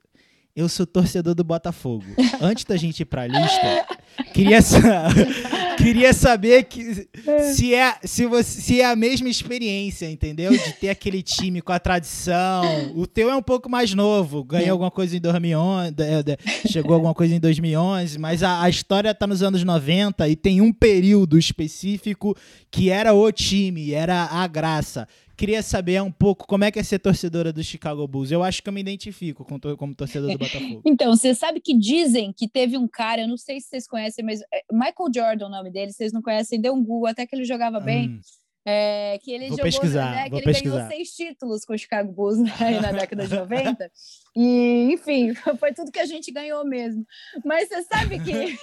[0.56, 2.04] Eu sou torcedor do Botafogo.
[2.42, 3.86] Antes da gente ir pra lista,
[4.34, 5.08] queria, sa-
[5.78, 7.08] queria saber que,
[7.54, 10.52] se, é, se, você, se é a mesma experiência, entendeu?
[10.52, 12.92] De ter aquele time com a tradição.
[12.96, 16.38] O teu é um pouco mais novo, ganhou alguma coisa em 2011, de- de-
[16.70, 20.60] chegou alguma coisa em 2011, mas a, a história tá nos anos 90 e tem
[20.60, 22.36] um período específico
[22.70, 25.08] que era o time, era a graça.
[25.42, 28.32] Queria saber um pouco como é que é ser torcedora do Chicago Bulls.
[28.32, 30.84] Eu acho que eu me identifico com como torcedor do Botafogo.
[30.86, 34.24] Então, você sabe que dizem que teve um cara, eu não sei se vocês conhecem,
[34.24, 37.36] mas é Michael Jordan, o nome dele, vocês não conhecem, deu um Google, até que
[37.36, 38.10] ele jogava bem.
[38.10, 38.20] Hum,
[38.64, 40.76] É, que ele Vou jogou, pesquisar, né, que ele pesquisar.
[40.76, 43.92] ganhou seis títulos com o Chicago Bulls né, na década de 90.
[44.36, 47.04] E, enfim, foi tudo que a gente ganhou mesmo.
[47.44, 48.56] Mas você sabe que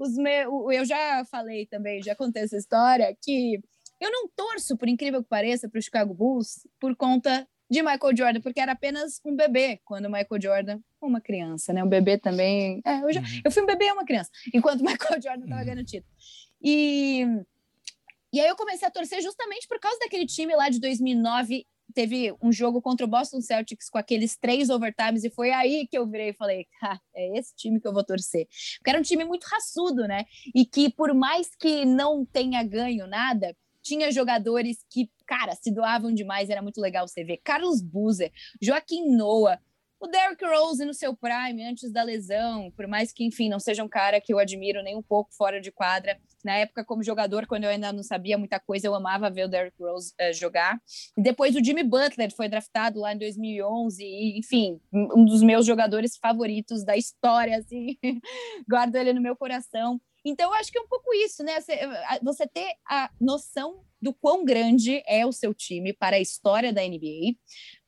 [0.00, 3.60] os meus, eu já falei também, já contei essa história, que
[4.00, 8.16] eu não torço, por incrível que pareça, para o Chicago Bulls por conta de Michael
[8.16, 11.82] Jordan, porque era apenas um bebê quando Michael Jordan, uma criança, né?
[11.82, 12.80] Um bebê também.
[12.84, 13.40] É, eu, já, Uhum.
[13.44, 14.80] eu fui um bebê e uma criança, enquanto
[15.16, 15.66] Michael Jordan estava Uhum.
[15.66, 16.12] ganhando título.
[16.62, 17.24] E,
[18.32, 21.66] e aí eu comecei a torcer justamente por causa daquele time lá de 2009.
[21.94, 25.96] Teve um jogo contra o Boston Celtics com aqueles três overtimes, e foi aí que
[25.96, 28.46] eu virei e falei: ah, é esse time que eu vou torcer.
[28.78, 30.24] Porque era um time muito raçudo, né?
[30.54, 33.56] E que, por mais que não tenha ganho nada,
[33.86, 37.38] tinha jogadores que, cara, se doavam demais, era muito legal você ver.
[37.38, 39.60] Carlos Buzer, Joaquim Noah,
[40.00, 43.82] o Derrick Rose no seu prime, antes da lesão, por mais que, enfim, não seja
[43.82, 46.18] um cara que eu admiro nem um pouco fora de quadra.
[46.44, 49.48] Na época, como jogador, quando eu ainda não sabia muita coisa, eu amava ver o
[49.48, 50.78] Derrick Rose eh, jogar.
[51.16, 55.64] E depois o Jimmy Butler foi draftado lá em 2011, e, enfim, um dos meus
[55.64, 57.96] jogadores favoritos da história, assim,
[58.68, 60.00] guardo ele no meu coração.
[60.28, 61.60] Então, eu acho que é um pouco isso, né?
[61.60, 61.78] Você-
[62.22, 66.82] Você ter a noção do quão grande é o seu time para a história da
[66.82, 67.34] NBA,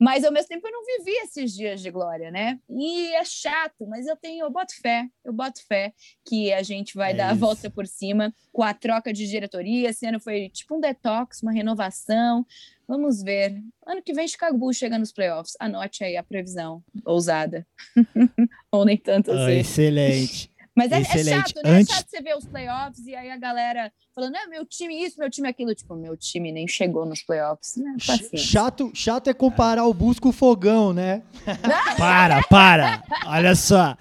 [0.01, 2.59] mas ao mesmo tempo eu não vivi esses dias de glória, né?
[2.71, 5.93] E é chato, mas eu tenho, eu boto fé, eu boto fé
[6.27, 7.41] que a gente vai É dar a isso.
[7.41, 9.91] volta por cima com a troca de diretoria.
[9.91, 12.47] Esse ano foi tipo um detox, uma renovação.
[12.87, 13.63] Vamos ver.
[13.87, 15.55] Ano que vem, Chicago Bulls chega nos playoffs.
[15.61, 17.67] Anote aí a previsão ousada.
[18.73, 19.59] Ou nem tanto Ah, assim.
[19.59, 20.51] excelente.
[20.79, 21.71] Mas é, é chato, né?
[21.71, 25.05] Antes- É chato você ver os playoffs e aí a galera falando, é meu time
[25.05, 25.75] isso, meu time aquilo.
[25.75, 27.77] Tipo, meu time nem chegou nos playoffs.
[27.77, 27.95] Né?
[28.37, 31.23] Chato, chato é comparar o Bus com o fogão, né?
[31.99, 33.03] Para, para.
[33.27, 33.97] Olha só.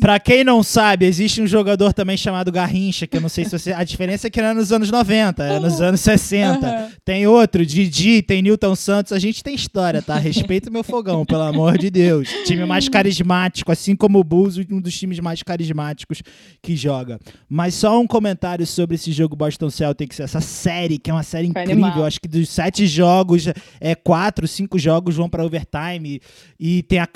[0.00, 3.50] Pra quem não sabe, existe um jogador também chamado Garrincha, que eu não sei se
[3.52, 3.72] você.
[3.72, 6.66] A diferença é que não é nos anos 90, é nos anos 60.
[6.66, 6.88] Uhum.
[7.04, 9.12] Tem outro, Didi, tem Newton Santos.
[9.12, 10.16] A gente tem história, tá?
[10.18, 12.28] Respeita o meu fogão, pelo amor de Deus.
[12.44, 16.20] Time mais carismático, assim como o Bulls, um dos times mais carismáticos
[16.60, 17.18] que joga.
[17.48, 21.52] Mas só um comentário sobre esse jogo Boston Celtics, essa série, que é uma série
[21.52, 21.84] Foi incrível.
[21.84, 22.04] animal.
[22.04, 23.46] Acho que dos sete jogos,
[23.80, 26.20] é quatro, cinco jogos vão pra overtime.
[26.58, 27.08] E tem a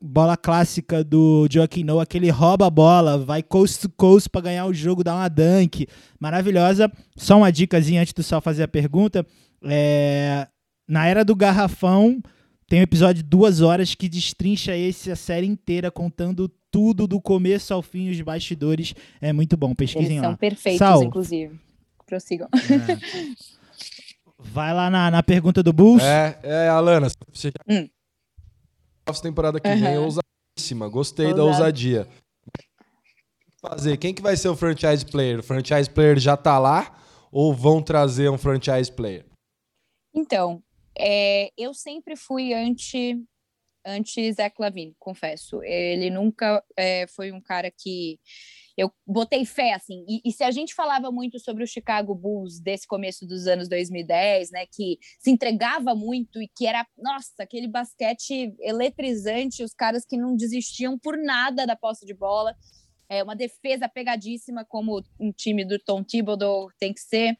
[0.00, 4.40] bola clássica do Joaquim Noah, que ele rouba a bola, vai coast to coast pra
[4.40, 5.86] ganhar o jogo, dá uma dunk.
[6.18, 6.90] Maravilhosa.
[7.16, 9.26] Só uma dicasinha antes do Sal fazer a pergunta.
[9.64, 10.46] É,
[10.88, 12.20] Na Era do Garrafão,
[12.68, 17.20] tem um episódio de duas horas que destrincha esse, a série inteira, contando tudo do
[17.20, 18.94] começo ao fim, os bastidores.
[19.20, 20.36] É muito bom, pesquisem Eles são lá.
[20.36, 21.02] perfeitos, Sal.
[21.02, 21.58] inclusive.
[22.06, 22.48] Prossigam.
[22.54, 23.30] É.
[24.38, 26.02] Vai lá na, na pergunta do Bulls.
[26.02, 27.88] É, é, Alana, você já Hum.
[29.06, 30.18] essa temporada que vem é Aham.
[30.88, 31.64] Gostei da Ousado.
[31.64, 32.08] ousadia.
[33.60, 35.40] Fazer, quem que vai ser o franchise player?
[35.40, 36.98] O franchise player já tá lá
[37.30, 39.26] ou vão trazer um franchise player?
[40.14, 40.62] Então,
[40.98, 43.22] é, eu sempre fui anti,
[43.84, 45.62] anti Zach Lavine, confesso.
[45.62, 48.18] Ele nunca é, foi um cara que
[48.80, 50.06] eu botei fé, assim.
[50.08, 53.68] E, e se a gente falava muito sobre o Chicago Bulls desse começo dos anos
[53.68, 60.06] 2010, né, que se entregava muito e que era, nossa, aquele basquete eletrizante, os caras
[60.06, 62.56] que não desistiam por nada da posse de bola.
[63.06, 67.36] É uma defesa pegadíssima, como um time do Tom Thibodeau tem que ser.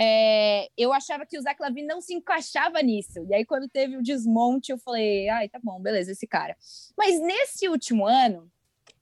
[0.00, 3.24] É, eu achava que o Zach Lavine não se encaixava nisso.
[3.28, 6.56] E aí, quando teve o desmonte, eu falei, ai, tá bom, beleza, esse cara.
[6.96, 8.50] Mas nesse último ano,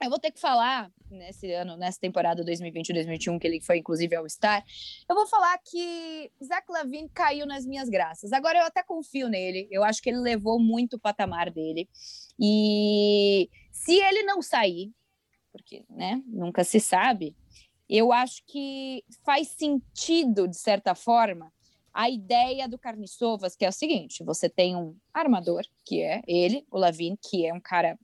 [0.07, 4.29] eu vou ter que falar, nesse ano, nessa temporada 2020-2021, que ele foi inclusive ao
[4.29, 4.65] Star,
[5.09, 8.33] eu vou falar que Zach Lavine caiu nas minhas graças.
[8.33, 11.89] Agora eu até confio nele, eu acho que ele levou muito o patamar dele.
[12.39, 14.93] E se ele não sair,
[15.53, 17.37] porque né, nunca se sabe,
[17.89, 21.53] eu acho que faz sentido, de certa forma,
[21.93, 26.65] a ideia do Carniçovas, que é o seguinte: você tem um armador, que é ele,
[26.71, 27.99] o Lavine, que é um cara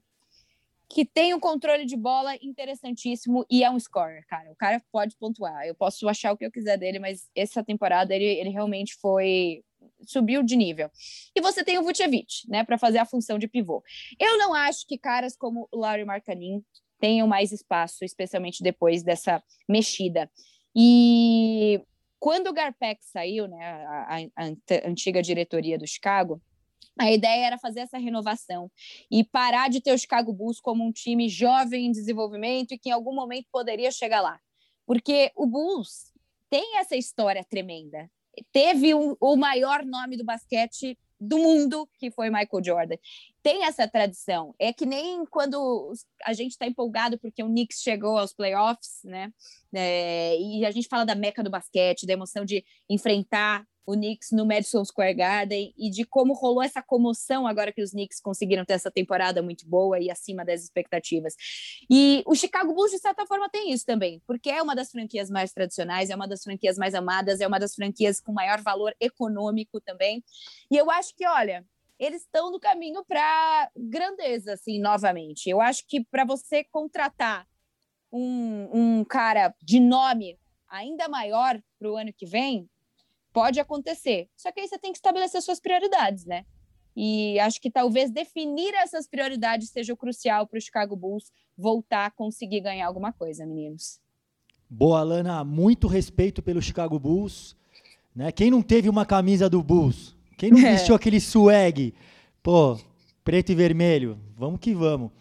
[0.89, 4.51] que tem um controle de bola interessantíssimo e é um scorer, cara.
[4.51, 5.65] O cara pode pontuar.
[5.65, 9.63] Eu posso achar o que eu quiser dele, mas essa temporada ele, ele realmente foi
[10.05, 10.89] subiu de nível.
[11.35, 13.83] E você tem o Vucevic, né, para fazer a função de pivô.
[14.19, 16.63] Eu não acho que caras como o Larry Markkanen
[16.99, 20.29] tenham mais espaço, especialmente depois dessa mexida.
[20.75, 21.81] E
[22.19, 26.41] quando o Garpax saiu, né, a, a, a antiga diretoria do Chicago,
[26.97, 28.71] a ideia era fazer essa renovação
[29.09, 32.89] e parar de ter o Chicago Bulls como um time jovem em desenvolvimento e que
[32.89, 34.39] em algum momento poderia chegar lá.
[34.85, 36.13] Porque o Bulls
[36.49, 38.09] tem essa história tremenda.
[38.51, 42.95] Teve um, o maior nome do basquete do mundo, que foi Michael Jordan.
[43.41, 44.53] Tem essa tradição.
[44.59, 45.91] É que nem quando
[46.23, 49.31] a gente está empolgado porque o Knicks chegou aos playoffs, né?
[49.73, 54.31] É, e a gente fala da meca do basquete, da emoção de enfrentar o Knicks
[54.31, 58.65] no Madison Square Garden e de como rolou essa comoção agora que os Knicks conseguiram
[58.65, 61.35] ter essa temporada muito boa e acima das expectativas.
[61.89, 65.29] E o Chicago Bulls, de certa forma, tem isso também, porque é uma das franquias
[65.29, 68.93] mais tradicionais, é uma das franquias mais amadas, é uma das franquias com maior valor
[68.99, 70.21] econômico também.
[70.69, 71.65] E eu acho que, olha,
[71.97, 75.49] eles estão no caminho para grandeza, assim, novamente.
[75.49, 77.47] Eu acho que para você contratar
[78.11, 82.69] um, um cara de nome ainda maior para o ano que vem,
[83.37, 84.27] pode acontecer.
[84.35, 86.43] Só que aí você tem que estabelecer suas prioridades, né?
[86.95, 92.07] E acho que talvez definir essas prioridades seja o crucial para o Chicago Bulls voltar
[92.07, 93.99] a conseguir ganhar alguma coisa, meninos.
[94.67, 95.43] Boa, Lana.
[95.43, 97.55] Muito respeito pelo Chicago Bulls.
[98.15, 98.31] Né?
[98.31, 100.15] Quem não teve uma camisa do Bulls?
[100.35, 100.71] Quem não É.
[100.73, 101.93] vestiu aquele swag?
[102.41, 102.79] Pô,
[103.23, 104.19] preto e vermelho.
[104.35, 105.11] Vamos que vamos.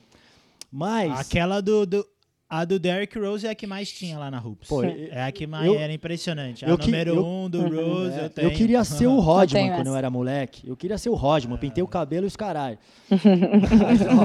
[0.72, 1.20] Mas.
[1.20, 2.06] Aquela do, do-
[2.48, 4.68] A do Derrick Rose é a que mais tinha lá na Hoops.
[4.68, 6.64] Pô, é a que mais eu- era impressionante.
[6.64, 8.48] A eu que- número eu- um do Rose É, eu tenho.
[8.48, 10.68] eu queria ser o Rodman tenho quando eu era moleque.
[10.68, 11.58] Eu queria ser o Rodman.
[11.58, 12.78] Pintei o cabelo e os caralho.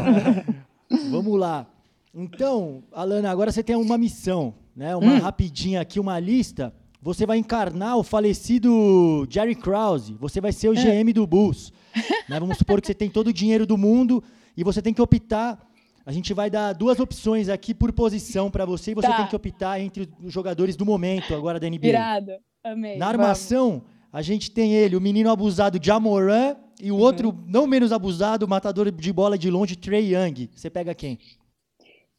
[1.10, 1.68] Vamos lá.
[2.14, 4.96] Então, Alana, agora você tem uma missão, né?
[4.96, 6.74] Uma rapidinha aqui, uma lista.
[7.02, 10.14] Você vai encarnar o falecido Jerry Krause.
[10.20, 11.72] Você vai ser o GM do Bulls.
[12.30, 12.40] né?
[12.40, 14.24] Vamos supor que você tem todo o dinheiro do mundo
[14.56, 15.58] e você tem que optar.
[16.06, 19.18] A gente vai dar duas opções aqui por posição para você e você Tá.
[19.18, 21.80] tem que optar entre os jogadores do momento agora da NBA.
[21.88, 22.32] Virado.
[22.64, 22.97] Amei.
[22.97, 23.22] Na Vamos.
[23.22, 28.45] armação, a gente tem ele, o menino abusado Jamoran e o outro não menos abusado,
[28.45, 30.49] o matador de bola de longe, Trey Young.
[30.56, 31.20] Você pega quem?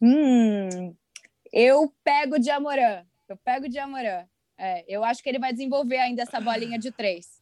[0.00, 0.94] Hum,
[1.52, 3.04] eu pego de Amorã.
[3.28, 4.24] Eu pego de Amorã.
[4.58, 7.40] É, eu acho que ele vai desenvolver ainda essa bolinha de três.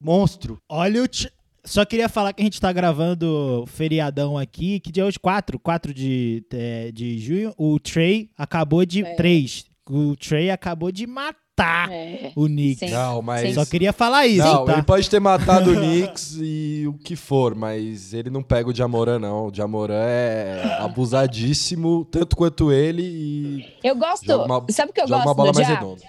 [0.00, 0.60] Monstro.
[0.68, 1.06] Olha o.
[1.64, 5.18] Só queria falar que a gente tá gravando feriadão aqui, que dia é hoje?
[5.18, 7.52] 4, 4 de, é, de junho.
[7.56, 9.02] O Trey acabou de.
[9.04, 9.14] É.
[9.14, 9.66] 3.
[9.88, 12.32] O Trey acabou de matar É.
[12.36, 12.88] o Knicks.
[12.88, 12.94] Sim.
[12.94, 13.54] Não, mas.
[13.54, 14.72] Só queria falar isso, Não, tá?
[14.74, 18.74] ele pode ter matado o Knicks e o que for, mas ele não pega o
[18.74, 19.48] Jamoran, não.
[19.48, 24.32] O Jamoran é abusadíssimo, tanto quanto ele e Eu gosto.
[24.42, 26.00] uma, sabe o que eu gosto uma bola do mais redonda.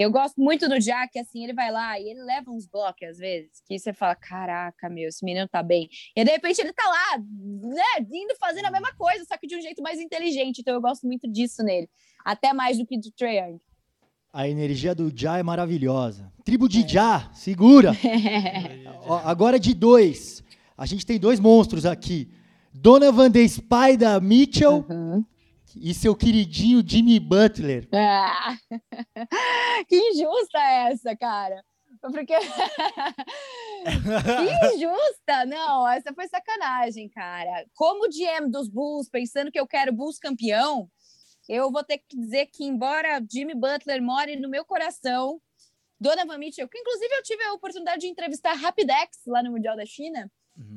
[0.00, 3.18] Eu gosto muito do Jack, assim, ele vai lá e ele leva uns blocos às
[3.18, 5.90] vezes, que você fala, caraca, meu, esse menino tá bem.
[6.16, 9.56] E de repente ele tá lá, né, indo fazendo a mesma coisa, só que de
[9.56, 10.60] um jeito mais inteligente.
[10.62, 11.86] Então eu gosto muito disso nele.
[12.24, 13.60] Até mais do que do Trae Young.
[14.32, 16.32] A energia do Já é maravilhosa.
[16.46, 17.92] Tribo de Já, segura.
[19.22, 20.42] Agora de dois.
[20.78, 22.30] A gente tem dois monstros aqui.
[22.72, 25.22] Donovan The Spider Mitchell Uhum.
[25.76, 27.88] E seu queridinho Jimmy Butler.
[27.92, 28.56] Ah,
[29.88, 31.64] que injusta é essa, cara?
[32.00, 32.34] Porque.
[33.84, 35.44] que injusta!
[35.46, 37.66] Não, essa foi sacanagem, cara.
[37.74, 40.90] Como GM dos Bulls, pensando que eu quero Bulls campeão,
[41.48, 45.40] eu vou ter que dizer que, embora Jimmy Butler more no meu coração,
[46.00, 49.84] Donovan Mitchell, que inclusive eu tive a oportunidade de entrevistar Rapidex lá no Mundial da
[49.84, 50.30] China,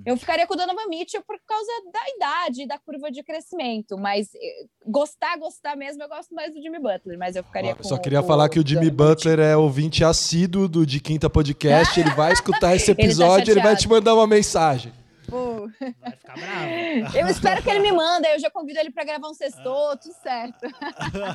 [0.05, 3.97] eu ficaria com o Donovan Mitchell por causa da idade e da curva de crescimento.
[3.97, 7.17] Mas eh, gostar, gostar mesmo, eu gosto mais do Jimmy Butler.
[7.17, 10.03] Mas eu ficaria Ó, com Só queria falar que o Jimmy Donovan Butler é ouvinte
[10.03, 11.99] assíduo do De Quinta Podcast.
[11.99, 13.81] Ele vai escutar esse Ele tá episódio, ele vai chateado.
[13.81, 14.93] te mandar uma mensagem.
[15.27, 17.17] Pô, Vai ficar bravo.
[17.17, 19.63] Eu espero que ele me manda, eu já convido ele para gravar um sexto,
[20.01, 20.67] tudo certo.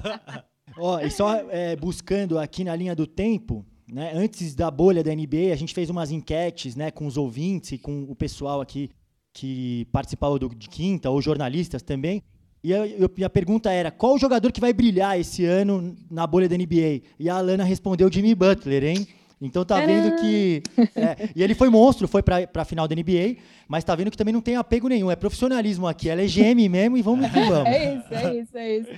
[0.79, 4.13] Ó, e só é, buscando aqui na linha do tempo, né?
[4.15, 7.79] Antes da bolha da NBA, a gente fez umas enquetes, né, com os ouvintes e
[7.79, 8.91] com o pessoal aqui
[9.33, 12.23] que participava do, de quinta, ou jornalistas também.
[12.63, 15.97] E a, eu- e a pergunta era: qual o jogador que vai brilhar esse ano
[16.11, 17.03] na bolha da NBA?
[17.19, 19.07] E a Alana respondeu Jimmy Butler, hein?
[19.41, 20.61] Então tá vendo que.
[20.97, 23.37] é, e ele foi monstro, foi pra, pra final da NBA,
[23.69, 25.09] mas tá vendo que também não tem apego nenhum.
[25.09, 26.09] É profissionalismo aqui.
[26.09, 27.69] Ela é GM mesmo e vamos que vamos.
[27.69, 28.91] É isso, é isso, é isso.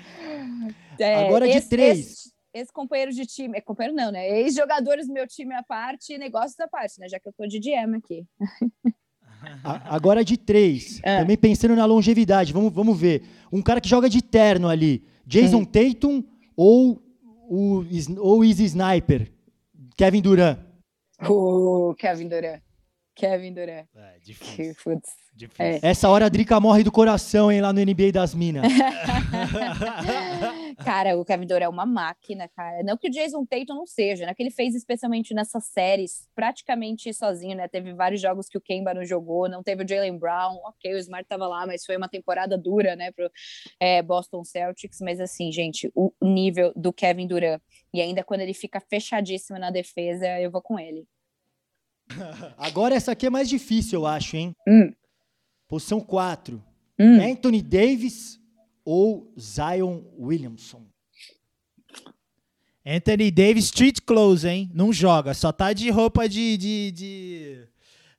[0.98, 1.98] É, Agora de três.
[1.98, 4.28] Esse, esse companheiro de time, é companheiro não, né?
[4.40, 7.08] Ex-jogadores do meu time à parte, negócios à parte, né?
[7.08, 8.26] Já que eu tô de GM aqui.
[9.64, 11.00] A- Agora de três.
[11.04, 11.20] É.
[11.20, 12.52] Também pensando na longevidade.
[12.52, 13.22] Vamos, vamos ver.
[13.52, 15.02] Um cara que joga de terno ali.
[15.26, 16.24] Jason Tatum
[16.56, 17.00] ou
[17.48, 17.84] o,
[18.18, 19.32] ou Easy Sniper?
[19.96, 20.58] Kevin Durant.
[21.28, 22.60] O Kevin Durant.
[23.14, 23.86] Kevin Durant.
[23.94, 24.74] É, Que difícil.
[24.82, 25.10] putz.
[25.34, 25.64] Difícil.
[25.64, 25.80] É.
[25.82, 28.64] Essa hora a Drica morre do coração, hein, lá no NBA das Minas.
[30.84, 32.82] Cara, o Kevin Durant é uma máquina, cara.
[32.82, 34.32] Não que o Jason Tatum não seja, né?
[34.34, 37.68] Que ele fez especialmente nessas séries praticamente sozinho, né?
[37.68, 40.58] Teve vários jogos que o Kemba não jogou, não teve o Jalen Brown.
[40.64, 43.12] Ok, o Smart tava lá, mas foi uma temporada dura, né?
[43.12, 43.30] Pro
[43.78, 45.00] é, Boston Celtics.
[45.02, 47.60] Mas assim, gente, o nível do Kevin Durant
[47.92, 51.06] e ainda quando ele fica fechadíssimo na defesa, eu vou com ele.
[52.56, 54.54] Agora essa aqui é mais difícil, eu acho, hein?
[54.66, 54.92] Hum.
[55.70, 56.60] Posição 4.
[56.98, 57.22] Hum.
[57.22, 58.40] Anthony Davis
[58.84, 60.84] ou Zion Williamson?
[62.84, 64.68] Anthony Davis, street clothes, hein?
[64.74, 67.68] Não joga, só tá de roupa de, de, de,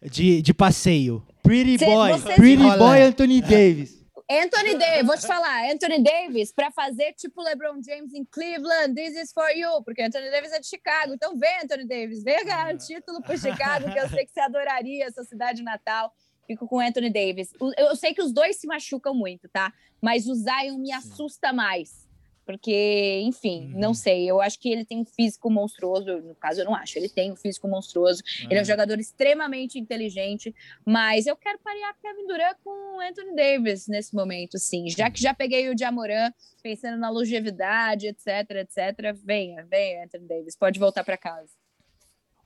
[0.09, 1.27] de, de passeio.
[1.43, 2.21] Pretty Cê- Boy.
[2.37, 2.77] Pretty Olha.
[2.77, 3.99] Boy Anthony Davis.
[4.31, 9.13] Anthony Davis, vou te falar, Anthony Davis, para fazer tipo LeBron James em Cleveland, this
[9.21, 11.13] is for you, porque Anthony Davis é de Chicago.
[11.13, 14.39] Então vem, Anthony Davis, vem ganhar um título por Chicago, que eu sei que você
[14.39, 16.13] adoraria essa cidade natal.
[16.47, 17.53] Fico com Anthony Davis.
[17.59, 19.73] O- Eu sei que os dois se machucam muito, tá?
[20.01, 22.09] Mas o Zion me assusta mais.
[22.43, 24.29] Porque, enfim, não sei.
[24.29, 26.17] Eu acho que ele tem um físico monstruoso.
[26.21, 26.97] No caso, eu não acho.
[26.97, 28.21] Ele tem um físico monstruoso.
[28.49, 33.35] Ele é um jogador extremamente inteligente, mas eu quero parear Kevin Durant com o Anthony
[33.35, 34.89] Davis nesse momento, sim.
[34.89, 36.33] Já que já peguei o Jamoran,
[36.63, 41.53] pensando na longevidade, etc, etc, venha, venha, Anthony Davis, pode voltar para casa.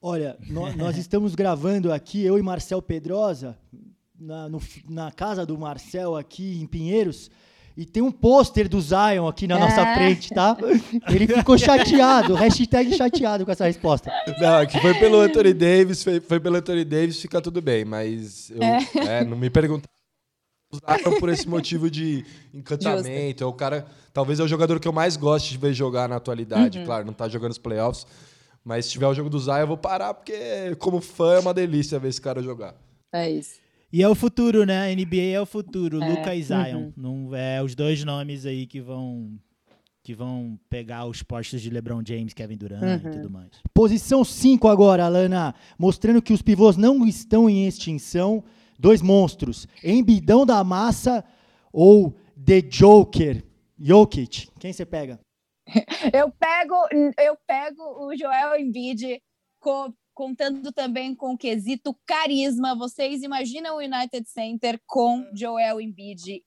[0.08, 3.58] Olha, nó- nós estamos gravando aqui, eu e Marcel Pedrosa,
[4.20, 7.32] na, no- na casa do Marcel aqui em Pinheiros,
[7.76, 9.96] e tem um pôster do Zion aqui na nossa Ah.
[9.96, 10.56] frente, tá?
[11.10, 14.12] Ele ficou chateado, hashtag chateado com essa resposta.
[14.40, 17.84] Não, é que foi pelo Anthony Davis, foi, foi pelo Anthony Davis, fica tudo bem,
[17.84, 18.62] mas eu,
[19.02, 19.90] é, não me perguntaram
[20.72, 23.44] usaram por esse motivo de encantamento.
[23.44, 26.18] É o cara, talvez é o jogador que eu mais gosto de ver jogar na
[26.18, 26.78] atualidade.
[26.80, 26.86] Uhum.
[26.86, 28.06] Claro, não tá jogando os playoffs,
[28.66, 31.54] mas se tiver o jogo do Zion, eu vou parar, porque como fã é uma
[31.54, 32.76] delícia ver esse cara jogar.
[33.14, 33.60] É isso.
[33.94, 34.94] E é o futuro, né?
[34.94, 36.04] NBA é o futuro.
[36.04, 36.78] É, Luca e Zion.
[36.88, 36.94] uhum.
[36.98, 39.32] Não, é os dois nomes aí que vão
[40.04, 43.10] que vão pegar os postos de LeBron James, Kevin Durant Uhum.
[43.10, 43.50] e tudo mais.
[43.74, 48.44] Posição 5 agora, Alana, mostrando que os pivôs não estão em extinção.
[48.78, 51.24] Dois monstros, Embidão da Massa
[51.74, 52.14] ou
[52.46, 53.44] The Joker,
[53.80, 54.50] Jokic.
[54.60, 55.20] Quem você pega?
[56.14, 56.76] Eu pego,
[57.20, 57.36] eu
[57.66, 59.22] pego o Joel Embiid
[59.60, 62.76] co- contando também com o quesito carisma.
[62.76, 66.44] Vocês imaginam o United Center com Joel Embiid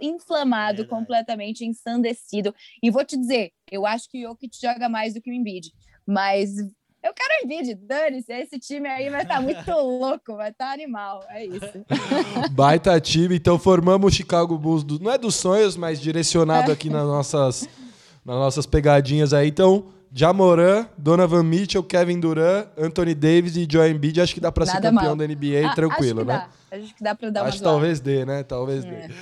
[0.00, 0.88] inflamado, Verdade.
[0.88, 2.54] completamente ensandecido.
[2.82, 5.70] E vou te dizer, eu acho que o Jokic joga mais do que o Embiid,
[6.06, 6.56] mas
[7.02, 10.68] eu quero o Embiid, dane-se, esse time aí vai estar tá muito louco, vai estar
[10.68, 11.84] tá animal, é isso.
[12.50, 16.74] Baita time, então formamos o Chicago Bulls, do, não é dos sonhos, mas direcionado é.
[16.74, 17.68] aqui nas nossas,
[18.24, 19.94] nas nossas pegadinhas aí, então...
[20.18, 24.18] Jamoran, Donovan Mitchell, Kevin Durant, Anthony Davis e Joel Embiid.
[24.18, 25.16] Acho que dá para ser campeão mal.
[25.16, 26.48] da NBA ah, tranquilo, acho né?
[26.70, 26.76] Dá.
[26.78, 28.42] Acho que dá para dar uma Acho que talvez dê, né?
[28.42, 28.88] Talvez é.
[28.88, 29.14] dê.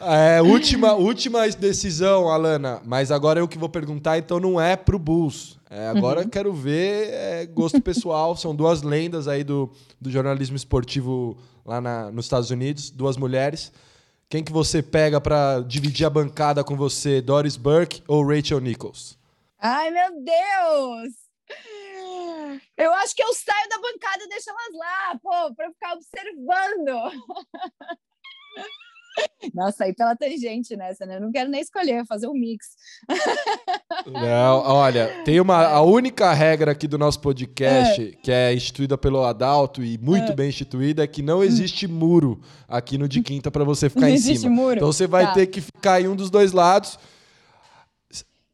[0.00, 2.82] É, última, última decisão, Alana.
[2.84, 5.60] Mas agora eu que vou perguntar, então não é pro Bulls.
[5.70, 6.28] É, agora uhum.
[6.28, 8.36] quero ver é, gosto pessoal.
[8.36, 9.70] São duas lendas aí do,
[10.00, 13.70] do jornalismo esportivo lá na, nos Estados Unidos, duas mulheres.
[14.28, 19.15] Quem que você pega para dividir a bancada com você, Doris Burke ou Rachel Nichols?
[19.58, 21.14] Ai, meu Deus!
[22.76, 27.12] Eu acho que eu saio da bancada e deixo elas lá, pô, para ficar observando.
[29.54, 31.16] Nossa, aí pela tangente nessa, né?
[31.16, 32.66] Eu não quero nem escolher, fazer um mix.
[34.06, 38.12] Não, olha, tem uma a única regra aqui do nosso podcast é.
[38.22, 40.34] que é instituída pelo Adalto e muito é.
[40.34, 44.08] bem instituída é que não existe muro aqui no de quinta para você ficar não
[44.08, 44.50] em cima.
[44.50, 44.76] Muro.
[44.76, 45.32] Então você vai tá.
[45.32, 46.98] ter que ficar em um dos dois lados.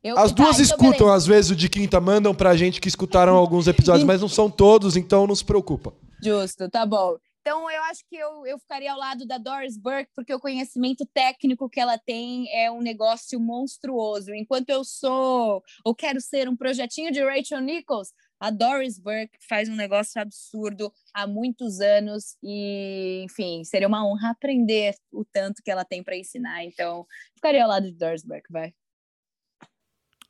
[0.03, 2.88] Eu, As duas tá, então escutam, às vezes, o de quinta, mandam pra gente que
[2.88, 5.94] escutaram alguns episódios, mas não são todos, então não se preocupa.
[6.22, 7.16] Justo, tá bom.
[7.40, 11.05] Então, eu acho que eu, eu ficaria ao lado da Doris Burke, porque o conhecimento
[11.12, 14.32] técnico que ela tem é um negócio monstruoso.
[14.32, 19.68] Enquanto eu sou, ou quero ser um projetinho de Rachel Nichols, a Doris Burke faz
[19.68, 25.70] um negócio absurdo há muitos anos e, enfim, seria uma honra aprender o tanto que
[25.70, 26.64] ela tem para ensinar.
[26.64, 28.72] Então, ficaria ao lado de Doris Burke, vai.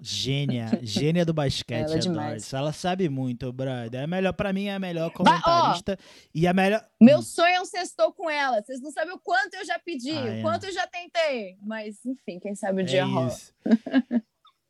[0.04, 4.02] Gênia, gênia do basquete, ela, é ela sabe muito, brother.
[4.02, 6.84] É melhor para mim é a melhor comentarista ó, e a melhor.
[7.00, 7.22] Meu hum.
[7.22, 8.60] sonho é um sextou com ela.
[8.60, 10.38] Vocês não sabem o quanto eu já pedi, ah, é.
[10.40, 11.56] o quanto eu já tentei.
[11.62, 13.32] Mas enfim, quem sabe o dia é rola.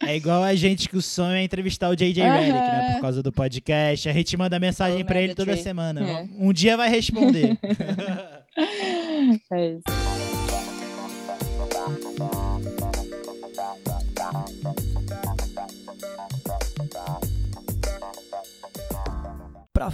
[0.04, 2.94] É igual a gente que o sonho é entrevistar o JJ uh Redick, né?
[2.94, 4.08] Por causa do podcast.
[4.08, 6.02] A gente manda mensagem para ele toda semana.
[6.02, 6.28] É.
[6.38, 7.56] Um dia vai responder.
[9.50, 9.91] é isso.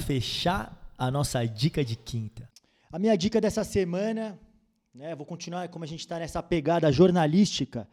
[0.09, 2.49] Fechar a nossa dica de quinta.
[2.91, 4.41] A minha dica dessa semana,
[4.95, 7.87] né, vou continuar como a gente está nessa pegada jornalística,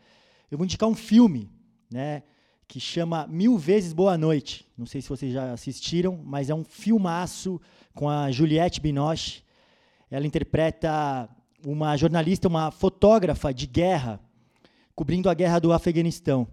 [0.49, 1.51] eu vou indicar um filme,
[1.91, 2.23] né,
[2.69, 4.65] que chama Mil Vezes Boa Noite.
[4.77, 7.59] Não sei se vocês já assistiram, mas é um filmaço
[7.93, 9.43] com a Juliette Binoche.
[10.09, 11.27] Ela interpreta
[11.65, 14.21] uma jornalista, uma fotógrafa de guerra,
[14.95, 16.47] cobrindo a guerra do Afeganistão.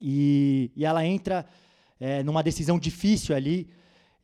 [0.00, 1.44] E, e ela entra
[1.98, 3.68] é, numa decisão difícil ali,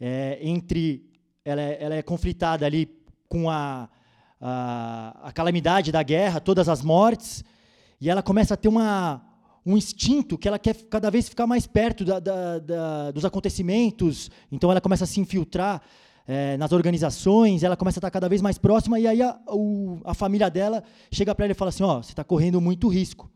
[0.07, 1.03] é, entre
[1.43, 2.95] ela é, ela é, conflitada ali
[3.27, 3.89] com a,
[4.39, 7.43] a, a, calamidade da guerra, todas as mortes,
[7.99, 9.25] e ela começa a ter uma,
[9.65, 14.31] um instinto que ela quer cada vez ficar mais perto da, da, da, dos acontecimentos,
[14.53, 15.81] então ela começa a se infiltrar
[16.27, 20.03] é, nas organizações, ela começa a estar cada vez mais próxima, e aí a, o,
[20.05, 22.89] a família dela chega para ela e fala assim, ó, oh, você está correndo muito
[22.89, 23.31] risco.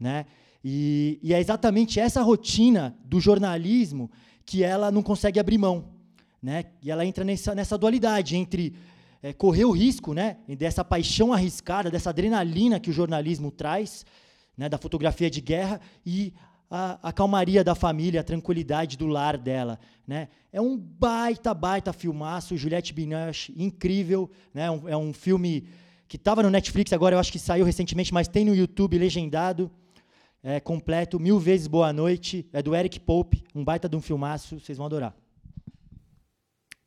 [0.00, 0.26] Né?
[0.64, 4.10] E, e é exatamente essa rotina do jornalismo
[4.44, 5.91] que ela não consegue abrir mão.
[6.42, 6.64] Né?
[6.82, 8.74] E ela entra nessa, nessa dualidade entre
[9.22, 10.38] é, correr o risco né?
[10.58, 14.04] dessa paixão arriscada, dessa adrenalina que o jornalismo traz,
[14.56, 14.68] né?
[14.68, 16.32] da fotografia de guerra, e
[16.68, 19.78] a, a, calmaria da família, a tranquilidade do lar dela.
[20.06, 20.28] Né?
[20.52, 24.28] É um baita, baita filmaço, Juliette Binoche, incrível.
[24.52, 24.68] Né?
[24.70, 25.68] Um, é um filme
[26.08, 29.70] que estava no Netflix, agora eu acho que saiu recentemente, mas tem no YouTube legendado
[30.42, 34.58] é, completo, Mil Vezes Boa Noite, é do Eric Pope, um baita de um filmaço,
[34.58, 35.21] vocês vão adorar.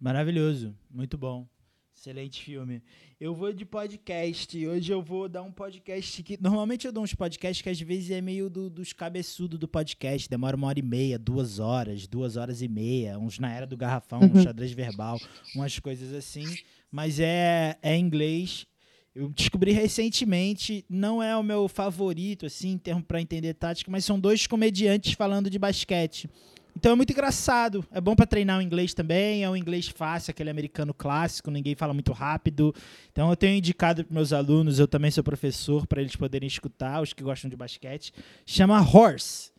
[0.06, 1.48] Maravilhoso, muito bom.
[1.92, 2.84] Excelente filme.
[3.20, 4.68] Eu vou de podcast.
[4.68, 6.38] Hoje eu vou dar um podcast que.
[6.40, 10.30] Normalmente eu dou uns podcasts que às vezes é meio do, dos cabeçudos do podcast.
[10.30, 13.18] Demora uma hora e meia, duas horas, duas horas e meia.
[13.18, 15.20] Uns na era do garrafão, um xadrez verbal,
[15.56, 16.46] umas coisas assim.
[16.92, 18.68] Mas é, é inglês
[19.16, 24.04] eu descobri recentemente, não é o meu favorito, assim, em termos para entender tática, mas
[24.04, 26.30] são dois comediantes falando de basquete.
[26.78, 27.86] Então é muito engraçado.
[27.92, 29.44] É bom para treinar o inglês também.
[29.44, 32.76] É um inglês fácil, aquele americano clássico, ninguém fala muito rápido.
[33.12, 37.02] Então eu tenho indicado para meus alunos, eu também sou professor, para eles poderem escutar,
[37.02, 38.14] os que gostam de basquete.
[38.46, 39.55] Chama Horse.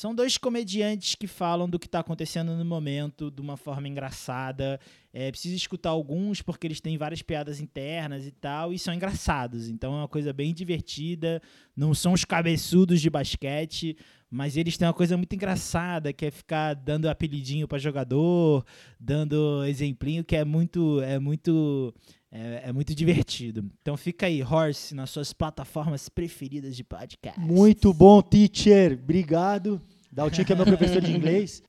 [0.00, 4.80] São dois comediantes que falam do que está acontecendo no momento de uma forma engraçada.
[5.12, 9.68] É, precisa escutar alguns porque eles têm várias piadas internas e tal, e são engraçados.
[9.68, 11.42] Então é uma coisa bem divertida.
[11.76, 13.94] Não são os cabeçudos de basquete,
[14.30, 18.64] mas eles têm uma coisa muito engraçada, que é ficar dando apelidinho para jogador,
[18.98, 21.92] dando exemplinho, que é muito, é muito,
[22.32, 23.64] é, é, muito divertido.
[23.82, 27.40] Então fica aí, Horse, nas suas plataformas preferidas de podcast.
[27.40, 28.98] Muito bom, teacher.
[29.02, 29.80] Obrigado.
[30.12, 31.62] Daltinho, que é meu professor de inglês.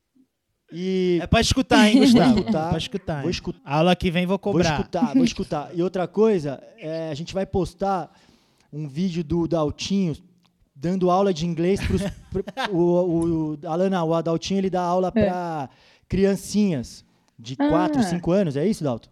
[0.72, 1.20] E...
[1.22, 2.40] É pra escutar, hein, Gustavo?
[2.40, 3.22] Escutar, pra escutar.
[3.22, 3.62] Vou escutar.
[3.66, 4.70] A aula que vem vou cobrar.
[4.70, 5.72] Vou escutar, vou escutar.
[5.74, 8.12] E outra coisa, é, a gente vai postar
[8.72, 10.16] um vídeo do Daltinho
[10.74, 15.12] dando aula de inglês para o, o, o Alana, o Adaltinho, ele dá aula é.
[15.12, 15.70] para
[16.08, 17.06] criancinhas
[17.38, 18.04] de 4, ah.
[18.04, 19.10] 5 anos, é isso, Dalton?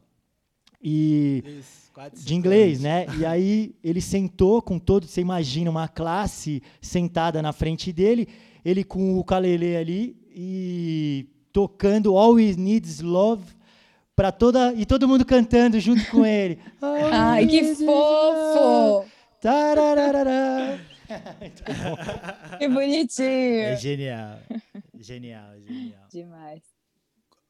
[0.81, 2.84] E isso, quatro, de inglês, anos.
[2.84, 3.18] né?
[3.18, 8.27] E aí ele sentou com todo, você imagina uma classe sentada na frente dele,
[8.64, 13.43] ele com o ukulele ali e tocando Always Needs Love
[14.15, 16.60] para toda e todo mundo cantando junto com ele.
[17.11, 19.06] Ai, que fofo!
[19.41, 20.80] Tararara.
[22.57, 23.27] que bonitinho.
[23.64, 24.39] É genial.
[24.97, 26.07] Genial, genial.
[26.11, 26.78] Demais.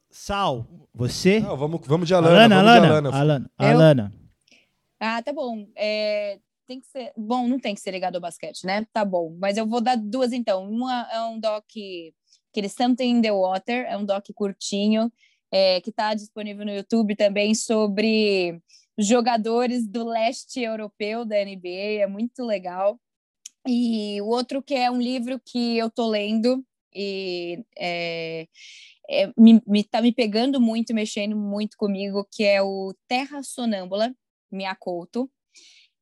[0.09, 1.39] Sal, você?
[1.39, 2.59] Não, vamos, vamos de Alana.
[2.59, 2.87] Alana, Alana.
[2.87, 3.09] Alana.
[3.09, 3.51] Alana.
[3.57, 4.13] Alana.
[4.99, 5.67] Ah, tá bom.
[5.75, 7.11] É, tem que ser.
[7.15, 8.85] Bom, não tem que ser ligado ao basquete, né?
[8.91, 9.35] Tá bom.
[9.39, 10.69] Mas eu vou dar duas então.
[10.69, 11.65] Uma é um doc,
[12.51, 15.11] aquele Something in the Water, é um doc curtinho,
[15.51, 18.61] é, que está disponível no YouTube também sobre
[18.97, 22.01] jogadores do leste europeu da NBA.
[22.01, 22.99] É muito legal.
[23.67, 26.63] E o outro que é um livro que eu tô lendo
[26.93, 28.47] e é,
[29.09, 34.13] é, me, me tá me pegando muito, mexendo muito comigo, que é o Terra Sonâmbula,
[34.51, 35.29] Miyakoto.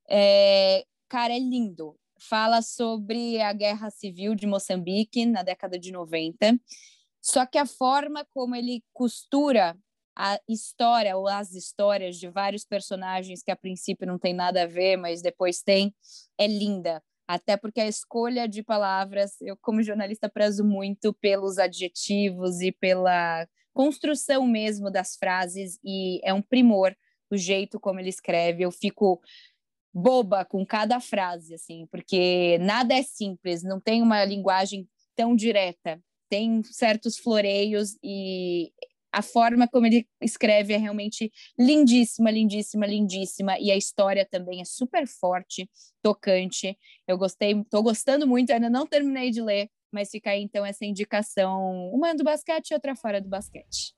[0.10, 1.98] É, cara, é lindo.
[2.20, 6.60] Fala sobre a guerra civil de Moçambique na década de 90.
[7.22, 9.78] Só que a forma como ele costura
[10.16, 14.68] a história ou as histórias de vários personagens que a princípio não tem nada a
[14.68, 15.96] ver, mas depois tem,
[16.38, 22.62] é linda até porque a escolha de palavras, eu como jornalista prezo muito pelos adjetivos
[22.62, 26.96] e pela construção mesmo das frases e é um primor
[27.30, 28.64] o jeito como ele escreve.
[28.64, 29.22] Eu fico
[29.94, 36.02] boba com cada frase assim, porque nada é simples, não tem uma linguagem tão direta.
[36.30, 38.72] Tem certos floreios e
[39.18, 43.60] a forma como ele escreve é realmente lindíssima, lindíssima, lindíssima.
[43.60, 45.68] E a história também é super forte,
[46.04, 46.78] tocante.
[47.08, 50.86] Eu gostei, estou gostando muito, ainda não terminei de ler, mas fica aí então essa
[50.86, 53.96] indicação, uma do basquete e outra fora do basquete.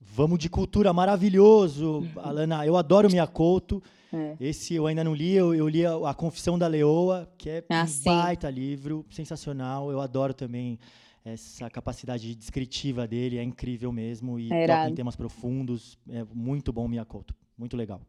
[0.00, 2.64] Vamos de cultura, maravilhoso, Alana.
[2.64, 3.82] Eu adoro Miyakoto.
[4.12, 4.36] É.
[4.38, 7.64] Esse eu ainda não li, eu, eu li a, a, Confissão da Leoa, que é
[7.68, 8.04] ah, um sim.
[8.04, 9.90] baita livro, sensacional.
[9.90, 10.78] Eu adoro também
[11.24, 15.98] essa capacidade descritiva dele é incrível mesmo e é toca em temas profundos.
[16.08, 18.00] É muito bom Miyakoto, muito legal.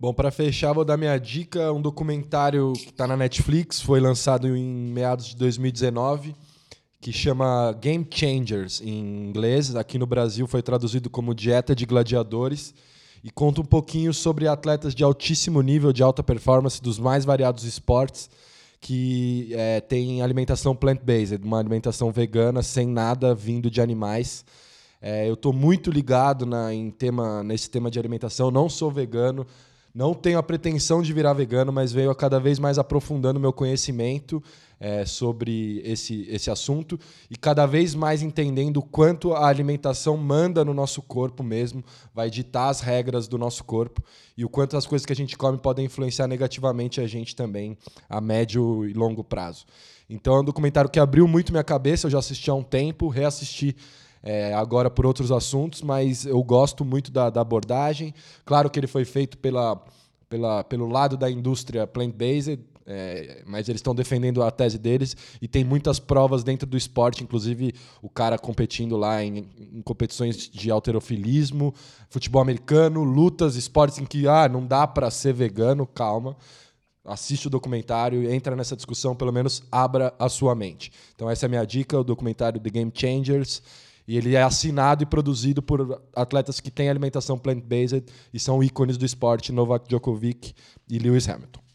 [0.00, 4.56] Bom, para fechar, vou dar minha dica, um documentário que está na Netflix, foi lançado
[4.56, 6.36] em meados de 2019,
[7.00, 9.74] que chama Game Changers em inglês.
[9.74, 12.72] Aqui no Brasil foi traduzido como Dieta de Gladiadores
[13.24, 17.64] e conta um pouquinho sobre atletas de altíssimo nível de alta performance dos mais variados
[17.64, 18.30] esportes
[18.80, 24.44] que é, tem alimentação plant-based, uma alimentação vegana sem nada vindo de animais.
[25.00, 28.50] É, eu estou muito ligado na, em tema, nesse tema de alimentação.
[28.50, 29.46] Não sou vegano,
[29.94, 34.42] não tenho a pretensão de virar vegano, mas venho cada vez mais aprofundando meu conhecimento
[34.80, 36.98] é, sobre esse, esse assunto
[37.30, 41.84] e cada vez mais entendendo quanto a alimentação manda no nosso corpo mesmo,
[42.14, 44.02] vai ditar as regras do nosso corpo
[44.36, 47.76] e o quanto as coisas que a gente come podem influenciar negativamente a gente também
[48.08, 49.66] a médio e longo prazo.
[50.08, 53.08] Então é um documentário que abriu muito minha cabeça, eu já assisti há um tempo,
[53.08, 53.76] reassisti
[54.22, 58.14] é, agora por outros assuntos, mas eu gosto muito da, da abordagem.
[58.44, 59.80] Claro que ele foi feito pela,
[60.28, 62.58] pela, pelo lado da indústria plant-based,
[62.90, 67.22] é, mas eles estão defendendo a tese deles e tem muitas provas dentro do esporte,
[67.22, 71.74] inclusive o cara competindo lá em, em competições de alterofilismo,
[72.08, 76.34] futebol americano, lutas, esportes em que ah, não dá para ser vegano, calma.
[77.04, 80.90] Assiste o documentário, entra nessa discussão, pelo menos abra a sua mente.
[81.14, 83.62] Então essa é a minha dica, o documentário The Game Changers.
[84.06, 88.96] E ele é assinado e produzido por atletas que têm alimentação plant-based e são ícones
[88.96, 90.54] do esporte, Novak Djokovic
[90.88, 91.67] e Lewis Hamilton.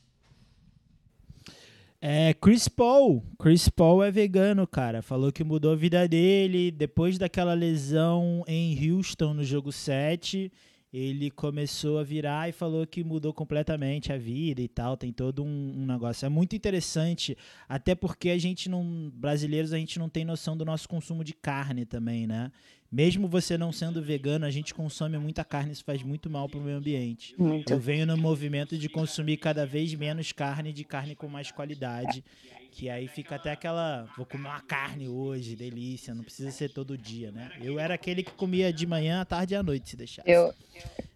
[2.05, 3.23] É, Chris Paul.
[3.39, 5.01] Chris Paul é vegano, cara.
[5.01, 6.69] Falou que mudou a vida dele.
[6.69, 10.51] Depois daquela lesão em Houston no jogo 7,
[10.91, 14.97] ele começou a virar e falou que mudou completamente a vida e tal.
[14.97, 16.25] Tem todo um, um, negócio.
[16.25, 17.37] É muito interessante,
[17.69, 19.09] até porque a gente não.
[19.15, 22.51] Brasileiros, a gente não tem noção do nosso consumo de carne também, né?
[22.93, 26.59] Mesmo você não sendo vegano, a gente consome muita carne, isso faz muito mal para
[26.59, 27.33] o meio ambiente.
[27.39, 27.73] Muito.
[27.73, 32.23] Eu venho no movimento de consumir cada vez menos carne, de carne com mais qualidade,
[32.71, 36.95] que aí fica até aquela, vou comer uma carne hoje, delícia, não precisa ser todo
[36.95, 37.51] dia, né?
[37.59, 40.21] Eu era aquele que comia de manhã, à tarde e à noite, se deixar.
[40.27, 40.53] Eu,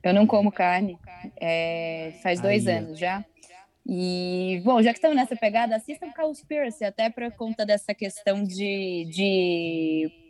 [0.01, 0.97] eu não como carne,
[1.39, 3.23] é, faz dois Aí, anos já.
[3.85, 9.05] E, bom, já que estamos nessa pegada, assistam Cowspiracy, até por conta dessa questão de,
[9.11, 10.26] de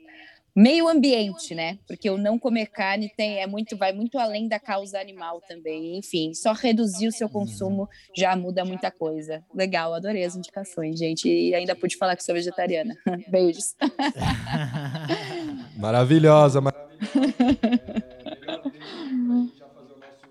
[0.58, 1.78] meio ambiente, né?
[1.88, 5.96] Porque o não comer carne tem, é muito, vai muito além da causa animal também.
[5.96, 9.46] Enfim, só reduzir o seu consumo já muda muita coisa.
[9.54, 11.30] Legal, adorei as indicações, gente.
[11.30, 12.96] E ainda pude falar que sou vegetariana.
[13.30, 13.76] Beijos.
[15.78, 16.88] Maravilhosa, maravilhosa.
[18.34, 18.64] Melhor
[19.28, 20.24] tempo já fazer o nosso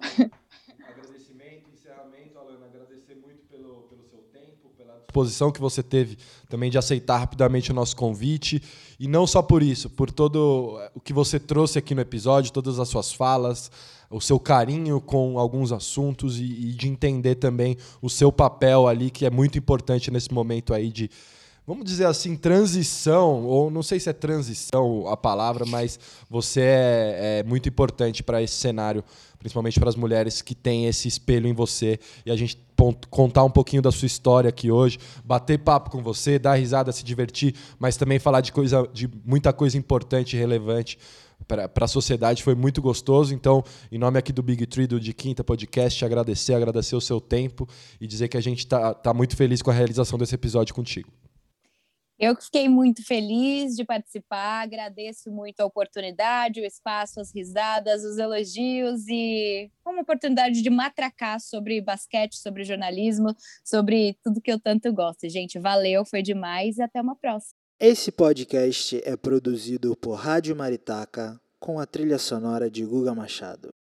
[0.91, 2.67] agradecimento, encerramento, Alana.
[2.67, 7.71] Agradecer muito pelo, pelo seu tempo, pela disposição que você teve também de aceitar rapidamente
[7.71, 8.63] o nosso convite.
[8.99, 12.79] E não só por isso, por todo o que você trouxe aqui no episódio, todas
[12.79, 13.71] as suas falas,
[14.11, 19.11] o seu carinho com alguns assuntos e, e de entender também o seu papel ali,
[19.11, 21.11] que é muito importante nesse momento aí de
[21.67, 25.99] vamos dizer assim, transição, ou não sei se é transição a palavra, mas
[26.31, 29.03] você é, é muito importante para esse cenário,
[29.39, 31.99] principalmente para as mulheres que têm esse espelho em você.
[32.25, 32.59] E a gente
[33.11, 37.05] contar um pouquinho da sua história aqui hoje, bater papo com você, dar risada, se
[37.05, 40.99] divertir, mas também falar de, coisa, de muita coisa importante e relevante
[41.47, 43.35] para a sociedade foi muito gostoso.
[43.35, 47.21] Então, em nome aqui do Big Tree, do De Quinta Podcast, agradecer, agradecer o seu
[47.21, 47.69] tempo
[48.01, 51.09] e dizer que a gente está tá muito feliz com a realização desse episódio contigo.
[52.19, 58.05] Eu que fiquei muito feliz de participar, agradeço muito a oportunidade, o espaço, as risadas,
[58.05, 64.59] os elogios e uma oportunidade de matracar sobre basquete, sobre jornalismo, sobre tudo que eu
[64.59, 65.29] tanto gosto.
[65.29, 67.53] Gente, valeu, foi demais e até uma próxima.
[67.79, 73.75] Esse podcast é produzido por Rádio Maritaca com a trilha sonora de Guga Machado.